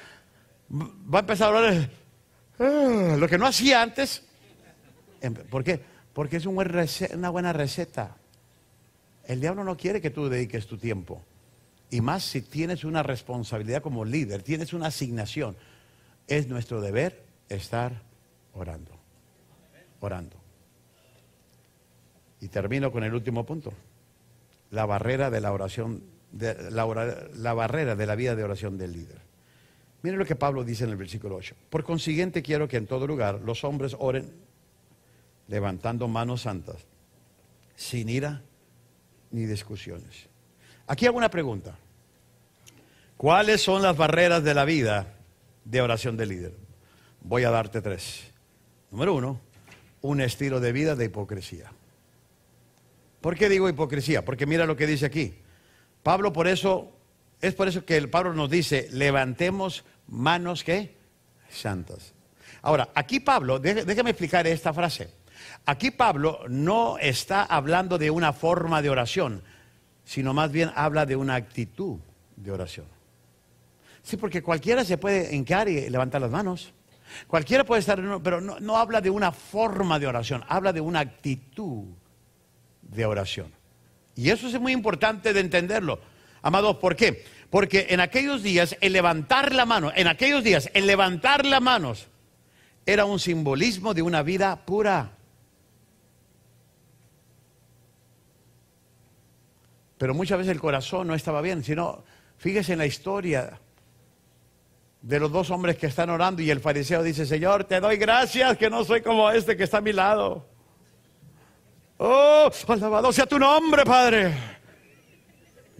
va 0.71 1.19
a 1.19 1.21
empezar 1.21 1.47
a 1.53 1.57
orar 1.57 1.89
ah, 2.59 3.15
lo 3.17 3.27
que 3.27 3.37
no 3.37 3.45
hacía 3.45 3.81
antes. 3.81 4.23
Em, 5.21 5.33
¿Por 5.33 5.63
qué? 5.63 5.79
Porque 6.13 6.37
es 6.37 6.45
una 6.45 7.29
buena 7.29 7.53
receta. 7.53 8.17
El 9.25 9.39
diablo 9.39 9.63
no 9.63 9.77
quiere 9.77 10.01
que 10.01 10.09
tú 10.09 10.27
dediques 10.27 10.67
tu 10.67 10.77
tiempo. 10.77 11.23
Y 11.89 12.01
más 12.01 12.23
si 12.23 12.41
tienes 12.41 12.83
una 12.83 13.03
responsabilidad 13.03 13.83
como 13.83 14.03
líder, 14.03 14.41
tienes 14.41 14.73
una 14.73 14.87
asignación. 14.87 15.55
Es 16.27 16.47
nuestro 16.47 16.81
deber 16.81 17.23
estar 17.49 18.01
orando 18.53 19.02
orando. 20.03 20.37
Y 22.41 22.49
termino 22.49 22.91
con 22.91 23.03
el 23.03 23.13
último 23.13 23.45
punto. 23.45 23.73
La 24.71 24.85
barrera 24.85 25.29
de 25.29 25.39
la 25.39 25.51
oración, 25.51 26.03
de, 26.31 26.71
la, 26.71 27.53
barrera 27.53 27.95
de 27.95 28.05
la 28.05 28.15
vida 28.15 28.35
de 28.35 28.43
oración 28.43 28.77
del 28.77 28.91
líder. 28.91 29.21
Miren 30.01 30.19
lo 30.19 30.25
que 30.25 30.35
Pablo 30.35 30.63
dice 30.63 30.83
en 30.83 30.89
el 30.89 30.97
versículo 30.97 31.35
8. 31.35 31.55
Por 31.69 31.83
consiguiente 31.83 32.43
quiero 32.43 32.67
que 32.67 32.77
en 32.77 32.87
todo 32.87 33.07
lugar 33.07 33.39
los 33.41 33.63
hombres 33.63 33.95
oren 33.97 34.33
levantando 35.47 36.07
manos 36.07 36.41
santas, 36.41 36.77
sin 37.75 38.09
ira 38.09 38.41
ni 39.31 39.45
discusiones. 39.45 40.27
Aquí 40.87 41.05
hago 41.05 41.17
una 41.17 41.29
pregunta. 41.29 41.77
¿Cuáles 43.15 43.61
son 43.61 43.81
las 43.81 43.95
barreras 43.95 44.43
de 44.43 44.53
la 44.53 44.65
vida 44.65 45.13
de 45.63 45.81
oración 45.81 46.17
de 46.17 46.25
líder? 46.25 46.53
Voy 47.21 47.45
a 47.45 47.51
darte 47.51 47.81
tres. 47.81 48.33
Número 48.91 49.15
uno, 49.15 49.39
un 50.03 50.21
estilo 50.21 50.59
de 50.59 50.71
vida 50.71 50.95
de 50.95 51.05
hipocresía. 51.05 51.71
¿Por 53.21 53.35
qué 53.35 53.47
digo 53.47 53.69
hipocresía? 53.69 54.23
Porque 54.23 54.45
mira 54.45 54.65
lo 54.65 54.75
que 54.75 54.85
dice 54.85 55.05
aquí. 55.05 55.33
Pablo 56.03 56.33
por 56.33 56.47
eso, 56.47 56.91
es 57.41 57.55
por 57.55 57.69
eso 57.69 57.85
que 57.85 57.95
el 57.95 58.09
Pablo 58.09 58.33
nos 58.33 58.49
dice, 58.49 58.89
levantemos 58.91 59.85
manos 60.07 60.63
que 60.63 60.97
santas. 61.49 62.13
Ahora, 62.61 62.89
aquí 62.93 63.21
Pablo, 63.21 63.59
déjeme 63.59 64.09
explicar 64.09 64.45
esta 64.45 64.73
frase. 64.73 65.09
Aquí 65.65 65.91
Pablo 65.91 66.41
no 66.49 66.97
está 66.97 67.43
hablando 67.43 67.97
de 67.97 68.11
una 68.11 68.33
forma 68.33 68.81
de 68.81 68.89
oración, 68.89 69.41
sino 70.03 70.33
más 70.33 70.51
bien 70.51 70.71
habla 70.75 71.05
de 71.05 71.15
una 71.15 71.35
actitud 71.35 71.99
de 72.35 72.51
oración. 72.51 72.87
Sí, 74.01 74.17
porque 74.17 74.43
cualquiera 74.43 74.83
se 74.83 74.97
puede 74.97 75.33
encar 75.33 75.69
y 75.69 75.89
levantar 75.89 76.19
las 76.19 76.31
manos. 76.31 76.73
Cualquiera 77.27 77.63
puede 77.63 77.79
estar, 77.81 78.01
pero 78.21 78.41
no, 78.41 78.59
no 78.59 78.77
habla 78.77 79.01
de 79.01 79.09
una 79.09 79.31
forma 79.31 79.99
de 79.99 80.07
oración, 80.07 80.43
habla 80.47 80.73
de 80.73 80.81
una 80.81 80.99
actitud 80.99 81.85
de 82.81 83.05
oración. 83.05 83.51
Y 84.15 84.29
eso 84.29 84.47
es 84.47 84.59
muy 84.59 84.71
importante 84.71 85.33
de 85.33 85.39
entenderlo. 85.39 85.99
Amados, 86.41 86.77
¿por 86.77 86.95
qué? 86.95 87.25
Porque 87.49 87.87
en 87.89 87.99
aquellos 87.99 88.43
días 88.43 88.75
el 88.81 88.93
levantar 88.93 89.53
la 89.53 89.65
mano, 89.65 89.91
en 89.95 90.07
aquellos 90.07 90.43
días 90.43 90.69
el 90.73 90.87
levantar 90.87 91.45
las 91.45 91.61
manos 91.61 92.07
era 92.85 93.05
un 93.05 93.19
simbolismo 93.19 93.93
de 93.93 94.01
una 94.01 94.23
vida 94.23 94.65
pura. 94.65 95.11
Pero 99.97 100.13
muchas 100.13 100.37
veces 100.37 100.51
el 100.51 100.59
corazón 100.59 101.07
no 101.07 101.15
estaba 101.15 101.41
bien, 101.41 101.63
sino, 101.63 102.03
fíjese 102.37 102.73
en 102.73 102.79
la 102.79 102.85
historia 102.85 103.59
de 105.03 105.19
los 105.19 105.31
dos 105.31 105.51
hombres 105.51 105.77
que 105.77 105.87
están 105.87 106.09
orando 106.09 106.41
y 106.41 106.49
el 106.49 106.61
fariseo 106.61 107.03
dice, 107.03 107.25
Señor, 107.25 107.65
te 107.65 107.81
doy 107.81 107.97
gracias 107.97 108.57
que 108.57 108.69
no 108.69 108.85
soy 108.85 109.01
como 109.01 109.29
este 109.29 109.57
que 109.57 109.65
está 109.65 109.79
a 109.79 109.81
mi 109.81 109.91
lado. 109.91 110.47
Oh, 111.97 112.49
alabado 112.69 113.11
sea 113.11 113.25
tu 113.25 113.37
nombre, 113.37 113.83
Padre. 113.83 114.33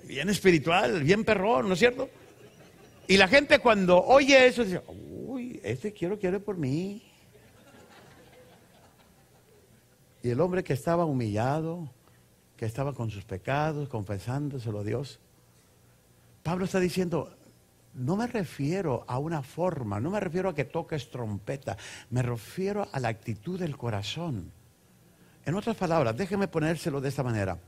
Bien 0.03 0.29
espiritual, 0.29 1.01
bien 1.03 1.23
perrón, 1.23 1.69
¿no 1.69 1.73
es 1.73 1.79
cierto? 1.79 2.09
Y 3.07 3.15
la 3.15 3.29
gente 3.29 3.59
cuando 3.59 4.03
oye 4.03 4.45
eso 4.45 4.65
dice, 4.65 4.81
uy, 4.87 5.59
este 5.63 5.93
quiero, 5.93 6.19
quiere 6.19 6.41
por 6.41 6.57
mí. 6.57 7.01
Y 10.21 10.29
el 10.29 10.41
hombre 10.41 10.65
que 10.65 10.73
estaba 10.73 11.05
humillado, 11.05 11.89
que 12.57 12.65
estaba 12.65 12.93
con 12.93 13.09
sus 13.09 13.23
pecados, 13.23 13.87
confesándoselo 13.87 14.79
a 14.79 14.83
Dios, 14.83 15.21
Pablo 16.43 16.65
está 16.65 16.81
diciendo, 16.81 17.33
no 17.95 18.15
me 18.15 18.27
refiero 18.27 19.05
a 19.07 19.19
una 19.19 19.43
forma, 19.43 19.99
no 19.99 20.09
me 20.09 20.19
refiero 20.19 20.49
a 20.49 20.55
que 20.55 20.65
toques 20.65 21.09
trompeta, 21.11 21.77
me 22.09 22.21
refiero 22.21 22.87
a 22.91 22.99
la 22.99 23.09
actitud 23.09 23.59
del 23.59 23.77
corazón. 23.77 24.51
En 25.45 25.55
otras 25.55 25.75
palabras, 25.75 26.15
déjeme 26.15 26.47
ponérselo 26.47 27.01
de 27.01 27.09
esta 27.09 27.23
manera. 27.23 27.59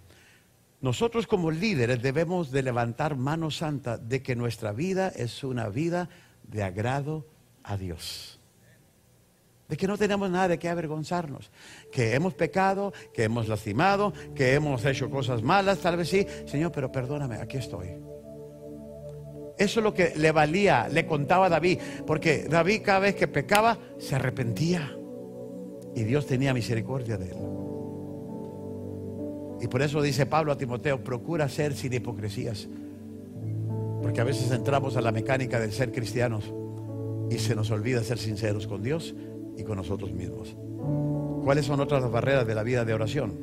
Nosotros 0.81 1.27
como 1.27 1.51
líderes 1.51 2.01
debemos 2.01 2.51
de 2.51 2.63
levantar 2.63 3.15
mano 3.15 3.51
santa 3.51 3.97
de 3.97 4.21
que 4.21 4.35
nuestra 4.35 4.71
vida 4.71 5.09
es 5.09 5.43
una 5.43 5.69
vida 5.69 6.09
de 6.43 6.63
agrado 6.63 7.25
a 7.63 7.77
Dios. 7.77 8.39
De 9.67 9.77
que 9.77 9.87
no 9.87 9.97
tenemos 9.97 10.29
nada 10.29 10.49
de 10.49 10.59
qué 10.59 10.69
avergonzarnos. 10.69 11.51
Que 11.91 12.13
hemos 12.13 12.35
pecado, 12.35 12.93
que 13.13 13.23
hemos 13.23 13.47
lastimado, 13.47 14.13
que 14.35 14.53
hemos 14.53 14.85
hecho 14.85 15.09
cosas 15.09 15.41
malas, 15.41 15.79
tal 15.79 15.97
vez 15.97 16.09
sí. 16.09 16.25
Señor, 16.45 16.71
pero 16.71 16.91
perdóname, 16.91 17.37
aquí 17.37 17.57
estoy. 17.57 18.14
Eso 19.57 19.79
es 19.79 19.83
lo 19.83 19.93
que 19.93 20.13
le 20.17 20.31
valía, 20.31 20.89
le 20.89 21.05
contaba 21.05 21.45
a 21.45 21.49
David, 21.49 21.79
porque 22.05 22.47
David 22.49 22.81
cada 22.83 22.99
vez 22.99 23.15
que 23.15 23.27
pecaba 23.27 23.77
se 23.97 24.15
arrepentía 24.15 24.97
y 25.95 26.03
Dios 26.03 26.25
tenía 26.25 26.53
misericordia 26.53 27.17
de 27.17 27.29
él. 27.29 27.37
Y 29.61 29.67
por 29.67 29.81
eso 29.81 30.01
dice 30.01 30.25
Pablo 30.25 30.51
a 30.51 30.57
Timoteo, 30.57 31.01
procura 31.01 31.47
ser 31.47 31.73
sin 31.73 31.93
hipocresías, 31.93 32.67
porque 34.01 34.19
a 34.19 34.25
veces 34.25 34.51
entramos 34.51 34.97
a 34.97 35.01
la 35.01 35.13
mecánica 35.13 35.59
del 35.59 35.71
ser 35.71 35.93
cristianos 35.93 36.53
y 37.29 37.37
se 37.37 37.55
nos 37.55 37.71
olvida 37.71 38.03
ser 38.03 38.17
sinceros 38.17 38.67
con 38.67 38.83
Dios 38.83 39.15
y 39.57 39.63
con 39.63 39.77
nosotros 39.77 40.11
mismos. 40.11 40.57
¿Cuáles 41.45 41.65
son 41.65 41.79
otras 41.79 42.11
barreras 42.11 42.45
de 42.45 42.55
la 42.55 42.63
vida 42.63 42.83
de 42.83 42.93
oración? 42.93 43.39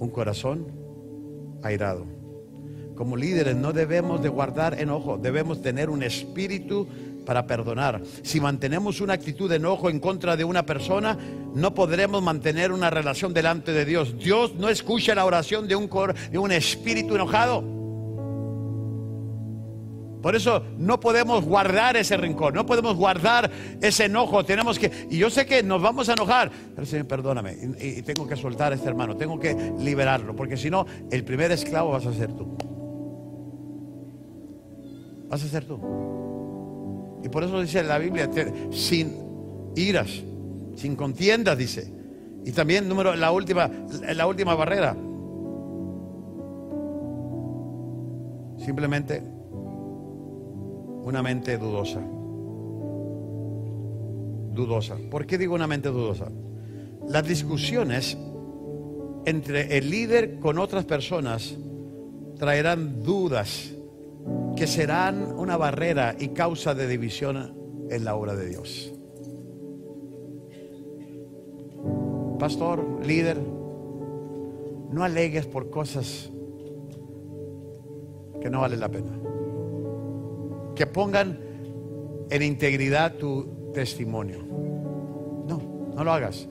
Un 0.00 0.10
corazón 0.10 0.66
airado 1.62 2.21
como 2.94 3.16
líderes 3.16 3.56
no 3.56 3.72
debemos 3.72 4.22
de 4.22 4.28
guardar 4.28 4.80
enojo, 4.80 5.18
debemos 5.18 5.62
tener 5.62 5.90
un 5.90 6.02
espíritu 6.02 6.86
para 7.24 7.46
perdonar. 7.46 8.02
Si 8.22 8.40
mantenemos 8.40 9.00
una 9.00 9.14
actitud 9.14 9.48
de 9.48 9.56
enojo 9.56 9.88
en 9.88 10.00
contra 10.00 10.36
de 10.36 10.44
una 10.44 10.64
persona, 10.66 11.16
no 11.54 11.74
podremos 11.74 12.22
mantener 12.22 12.72
una 12.72 12.90
relación 12.90 13.32
delante 13.32 13.72
de 13.72 13.84
Dios. 13.84 14.18
Dios 14.18 14.54
no 14.56 14.68
escucha 14.68 15.14
la 15.14 15.24
oración 15.24 15.68
de 15.68 15.76
un, 15.76 15.88
de 16.30 16.38
un 16.38 16.52
espíritu 16.52 17.14
enojado. 17.14 17.82
Por 20.20 20.36
eso 20.36 20.62
no 20.78 21.00
podemos 21.00 21.44
guardar 21.44 21.96
ese 21.96 22.16
rencor, 22.16 22.54
no 22.54 22.64
podemos 22.64 22.94
guardar 22.94 23.50
ese 23.80 24.04
enojo. 24.04 24.44
Tenemos 24.44 24.78
que, 24.78 25.08
y 25.10 25.18
yo 25.18 25.30
sé 25.30 25.46
que 25.46 25.64
nos 25.64 25.82
vamos 25.82 26.08
a 26.08 26.12
enojar, 26.12 26.48
pero 26.76 26.86
Señor, 26.86 27.08
perdóname, 27.08 27.56
y, 27.80 27.86
y 27.98 28.02
tengo 28.02 28.28
que 28.28 28.36
soltar 28.36 28.70
a 28.70 28.76
este 28.76 28.88
hermano, 28.88 29.16
tengo 29.16 29.40
que 29.40 29.72
liberarlo, 29.80 30.36
porque 30.36 30.56
si 30.56 30.70
no, 30.70 30.86
el 31.10 31.24
primer 31.24 31.50
esclavo 31.50 31.90
vas 31.90 32.06
a 32.06 32.12
ser 32.12 32.32
tú 32.32 32.56
vas 35.32 35.42
a 35.42 35.48
ser 35.48 35.64
tú. 35.64 35.78
Y 37.24 37.28
por 37.30 37.42
eso 37.42 37.58
dice 37.62 37.82
la 37.82 37.96
Biblia, 37.96 38.28
sin 38.70 39.14
iras, 39.74 40.22
sin 40.76 40.94
contiendas, 40.94 41.56
dice. 41.56 41.90
Y 42.44 42.52
también, 42.52 42.86
número, 42.86 43.16
la 43.16 43.32
última, 43.32 43.70
la 44.14 44.26
última 44.26 44.54
barrera. 44.54 44.94
Simplemente 48.58 49.22
una 51.02 51.22
mente 51.22 51.56
dudosa. 51.56 52.00
Dudosa. 54.52 54.98
¿Por 55.10 55.24
qué 55.24 55.38
digo 55.38 55.54
una 55.54 55.66
mente 55.66 55.88
dudosa? 55.88 56.30
Las 57.08 57.26
discusiones 57.26 58.18
entre 59.24 59.78
el 59.78 59.88
líder 59.88 60.38
con 60.40 60.58
otras 60.58 60.84
personas 60.84 61.56
traerán 62.36 63.02
dudas 63.02 63.72
que 64.62 64.68
serán 64.68 65.32
una 65.36 65.56
barrera 65.56 66.14
y 66.16 66.28
causa 66.28 66.72
de 66.72 66.86
división 66.86 67.52
en 67.90 68.04
la 68.04 68.14
obra 68.14 68.36
de 68.36 68.48
Dios. 68.48 68.94
Pastor, 72.38 73.04
líder, 73.04 73.38
no 74.92 75.02
alegues 75.02 75.46
por 75.46 75.68
cosas 75.68 76.30
que 78.40 78.48
no 78.50 78.60
valen 78.60 78.78
la 78.78 78.88
pena. 78.88 79.10
Que 80.76 80.86
pongan 80.86 81.40
en 82.30 82.42
integridad 82.42 83.14
tu 83.14 83.72
testimonio. 83.74 84.44
No, 85.48 85.90
no 85.92 86.04
lo 86.04 86.12
hagas. 86.12 86.46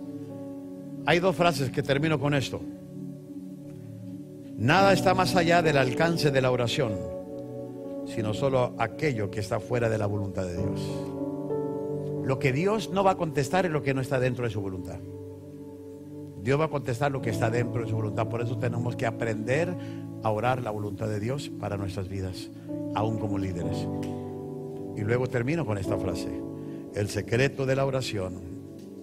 Hay 1.06 1.20
dos 1.20 1.34
frases 1.34 1.72
que 1.72 1.82
termino 1.82 2.20
con 2.20 2.34
esto. 2.34 2.60
Nada 4.58 4.92
está 4.92 5.14
más 5.14 5.34
allá 5.38 5.62
del 5.62 5.78
alcance 5.78 6.30
de 6.30 6.42
la 6.42 6.52
oración 6.52 7.21
sino 8.14 8.34
solo 8.34 8.76
aquello 8.78 9.32
que 9.32 9.40
está 9.40 9.60
fuera 9.60 9.90
de 9.90 9.98
la 9.98 10.06
voluntad 10.06 10.46
de 10.46 10.58
Dios. 10.58 10.82
Lo 12.26 12.40
que 12.40 12.52
Dios 12.52 12.92
no 12.92 13.04
va 13.04 13.12
a 13.12 13.18
contestar 13.18 13.66
es 13.66 13.72
lo 13.72 13.82
que 13.82 13.94
no 13.94 14.02
está 14.02 14.20
dentro 14.20 14.44
de 14.44 14.52
su 14.52 14.62
voluntad. 14.62 15.00
Dios 16.42 16.60
va 16.60 16.66
a 16.66 16.70
contestar 16.70 17.12
lo 17.12 17.22
que 17.22 17.30
está 17.30 17.50
dentro 17.50 17.82
de 17.82 17.90
su 17.90 17.96
voluntad. 17.96 18.28
Por 18.28 18.42
eso 18.42 18.58
tenemos 18.58 18.96
que 18.96 19.06
aprender 19.06 19.74
a 20.24 20.30
orar 20.30 20.62
la 20.62 20.72
voluntad 20.72 21.08
de 21.08 21.20
Dios 21.20 21.50
para 21.50 21.78
nuestras 21.78 22.10
vidas, 22.10 22.52
aún 22.96 23.18
como 23.18 23.38
líderes. 23.38 23.88
Y 24.98 25.02
luego 25.02 25.28
termino 25.28 25.66
con 25.66 25.78
esta 25.78 25.98
frase. 25.98 26.30
El 26.94 27.10
secreto 27.10 27.66
de 27.66 27.76
la 27.76 27.86
oración 27.86 28.42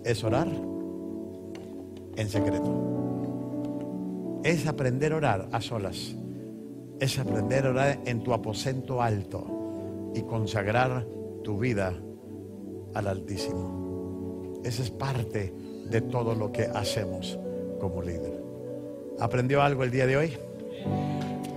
es 0.05 0.23
orar 0.23 0.49
en 2.17 2.29
secreto. 2.29 4.41
Es 4.45 4.67
aprender 4.67 5.13
a 5.13 5.17
orar 5.17 5.49
a 5.51 5.61
solas 5.61 6.15
es 7.01 7.19
aprender 7.19 7.67
a 7.67 7.71
orar 7.71 7.99
en 8.07 8.23
tu 8.23 8.33
aposento 8.33 9.03
alto 9.03 10.13
y 10.15 10.23
consagrar 10.23 11.07
tu 11.45 11.59
vida 11.59 11.95
al 12.95 13.07
Altísimo. 13.07 14.61
Esa 14.65 14.83
es 14.83 14.91
parte 14.91 15.53
de 15.89 16.01
todo 16.03 16.35
lo 16.35 16.51
que 16.53 16.65
hacemos 16.65 17.39
como 17.81 18.03
líder. 18.03 18.43
¿Aprendió 19.21 19.63
algo 19.63 19.85
el 19.85 19.91
día 19.91 20.07
de 20.07 20.17
hoy? 20.17 20.33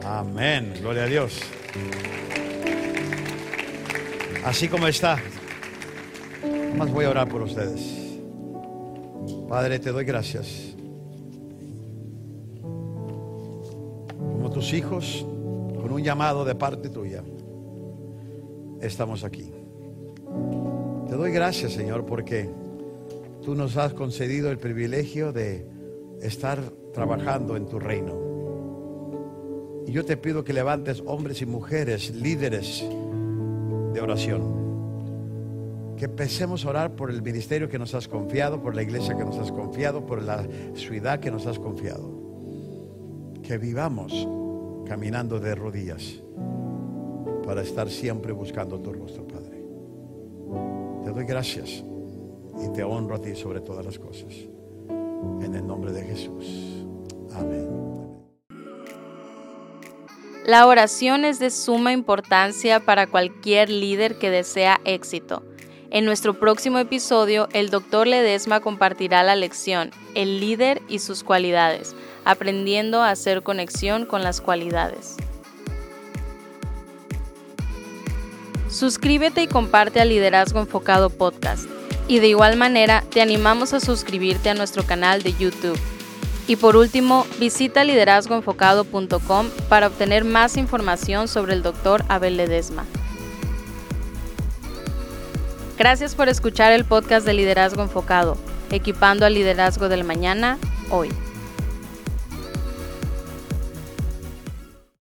Amén. 0.03 0.73
Gloria 0.81 1.03
a 1.03 1.07
Dios. 1.07 1.39
Así 4.43 4.67
como 4.67 4.87
está, 4.87 5.17
más 6.75 6.91
voy 6.91 7.05
a 7.05 7.09
orar 7.09 7.27
por 7.29 7.41
ustedes. 7.43 8.01
Padre, 9.47 9.79
te 9.79 9.91
doy 9.91 10.05
gracias. 10.05 10.70
Tus 14.53 14.73
hijos, 14.73 15.25
con 15.81 15.91
un 15.93 16.03
llamado 16.03 16.43
de 16.43 16.55
parte 16.55 16.89
tuya, 16.89 17.23
estamos 18.81 19.23
aquí. 19.23 19.49
Te 21.07 21.15
doy 21.15 21.31
gracias, 21.31 21.71
Señor, 21.71 22.05
porque 22.05 22.49
tú 23.43 23.55
nos 23.55 23.77
has 23.77 23.93
concedido 23.93 24.51
el 24.51 24.57
privilegio 24.57 25.31
de 25.31 25.65
estar 26.21 26.59
trabajando 26.93 27.55
en 27.55 27.65
tu 27.65 27.79
reino. 27.79 28.19
Y 29.87 29.93
yo 29.93 30.03
te 30.03 30.17
pido 30.17 30.43
que 30.43 30.51
levantes 30.51 31.01
hombres 31.05 31.41
y 31.41 31.45
mujeres, 31.45 32.13
líderes 32.13 32.83
de 33.93 34.01
oración. 34.01 34.61
Que 35.97 36.05
empecemos 36.05 36.65
a 36.65 36.69
orar 36.69 36.95
por 36.95 37.09
el 37.09 37.21
ministerio 37.21 37.69
que 37.69 37.79
nos 37.79 37.95
has 37.95 38.07
confiado, 38.07 38.61
por 38.61 38.75
la 38.75 38.81
iglesia 38.81 39.15
que 39.15 39.23
nos 39.23 39.37
has 39.37 39.51
confiado, 39.51 40.05
por 40.05 40.21
la 40.21 40.45
ciudad 40.75 41.21
que 41.21 41.31
nos 41.31 41.45
has 41.47 41.57
confiado. 41.57 42.19
Que 43.43 43.57
vivamos 43.57 44.27
caminando 44.85 45.39
de 45.39 45.55
rodillas 45.55 46.21
para 47.45 47.61
estar 47.61 47.89
siempre 47.89 48.31
buscando 48.31 48.79
tu 48.79 48.93
rostro, 48.93 49.27
Padre. 49.27 49.63
Te 51.03 51.11
doy 51.11 51.25
gracias 51.25 51.83
y 52.63 52.73
te 52.73 52.83
honro 52.83 53.15
a 53.15 53.21
ti 53.21 53.35
sobre 53.35 53.61
todas 53.61 53.85
las 53.85 53.97
cosas. 53.97 54.33
En 55.41 55.53
el 55.55 55.65
nombre 55.65 55.91
de 55.91 56.03
Jesús. 56.03 56.85
Amén. 57.33 57.69
La 60.45 60.65
oración 60.65 61.23
es 61.23 61.39
de 61.39 61.51
suma 61.51 61.93
importancia 61.93 62.79
para 62.79 63.07
cualquier 63.07 63.69
líder 63.69 64.17
que 64.17 64.29
desea 64.29 64.81
éxito. 64.85 65.43
En 65.91 66.05
nuestro 66.05 66.39
próximo 66.39 66.79
episodio, 66.79 67.47
el 67.53 67.69
doctor 67.69 68.07
Ledesma 68.07 68.61
compartirá 68.61 69.23
la 69.23 69.35
lección 69.35 69.91
El 70.15 70.39
líder 70.39 70.81
y 70.87 70.99
sus 70.99 71.23
cualidades, 71.23 71.95
aprendiendo 72.25 73.01
a 73.01 73.09
hacer 73.09 73.43
conexión 73.43 74.05
con 74.05 74.23
las 74.23 74.41
cualidades. 74.41 75.17
Suscríbete 78.69 79.43
y 79.43 79.47
comparte 79.47 79.99
a 79.99 80.05
Liderazgo 80.05 80.59
Enfocado 80.59 81.09
Podcast. 81.09 81.65
Y 82.07 82.19
de 82.19 82.29
igual 82.29 82.57
manera, 82.57 83.03
te 83.09 83.21
animamos 83.21 83.73
a 83.73 83.79
suscribirte 83.79 84.49
a 84.49 84.53
nuestro 84.53 84.83
canal 84.83 85.23
de 85.23 85.33
YouTube. 85.33 85.79
Y 86.47 86.55
por 86.55 86.75
último, 86.75 87.25
visita 87.39 87.83
liderazgoenfocado.com 87.83 89.49
para 89.69 89.87
obtener 89.87 90.23
más 90.25 90.57
información 90.57 91.27
sobre 91.27 91.53
el 91.53 91.63
Dr. 91.63 92.03
Abel 92.07 92.37
Ledesma. 92.37 92.85
Gracias 95.77 96.15
por 96.15 96.29
escuchar 96.29 96.71
el 96.71 96.85
podcast 96.85 97.25
de 97.25 97.33
Liderazgo 97.33 97.81
Enfocado, 97.81 98.37
equipando 98.69 99.25
al 99.25 99.33
liderazgo 99.33 99.89
del 99.89 100.03
mañana, 100.03 100.57
hoy. 100.89 101.09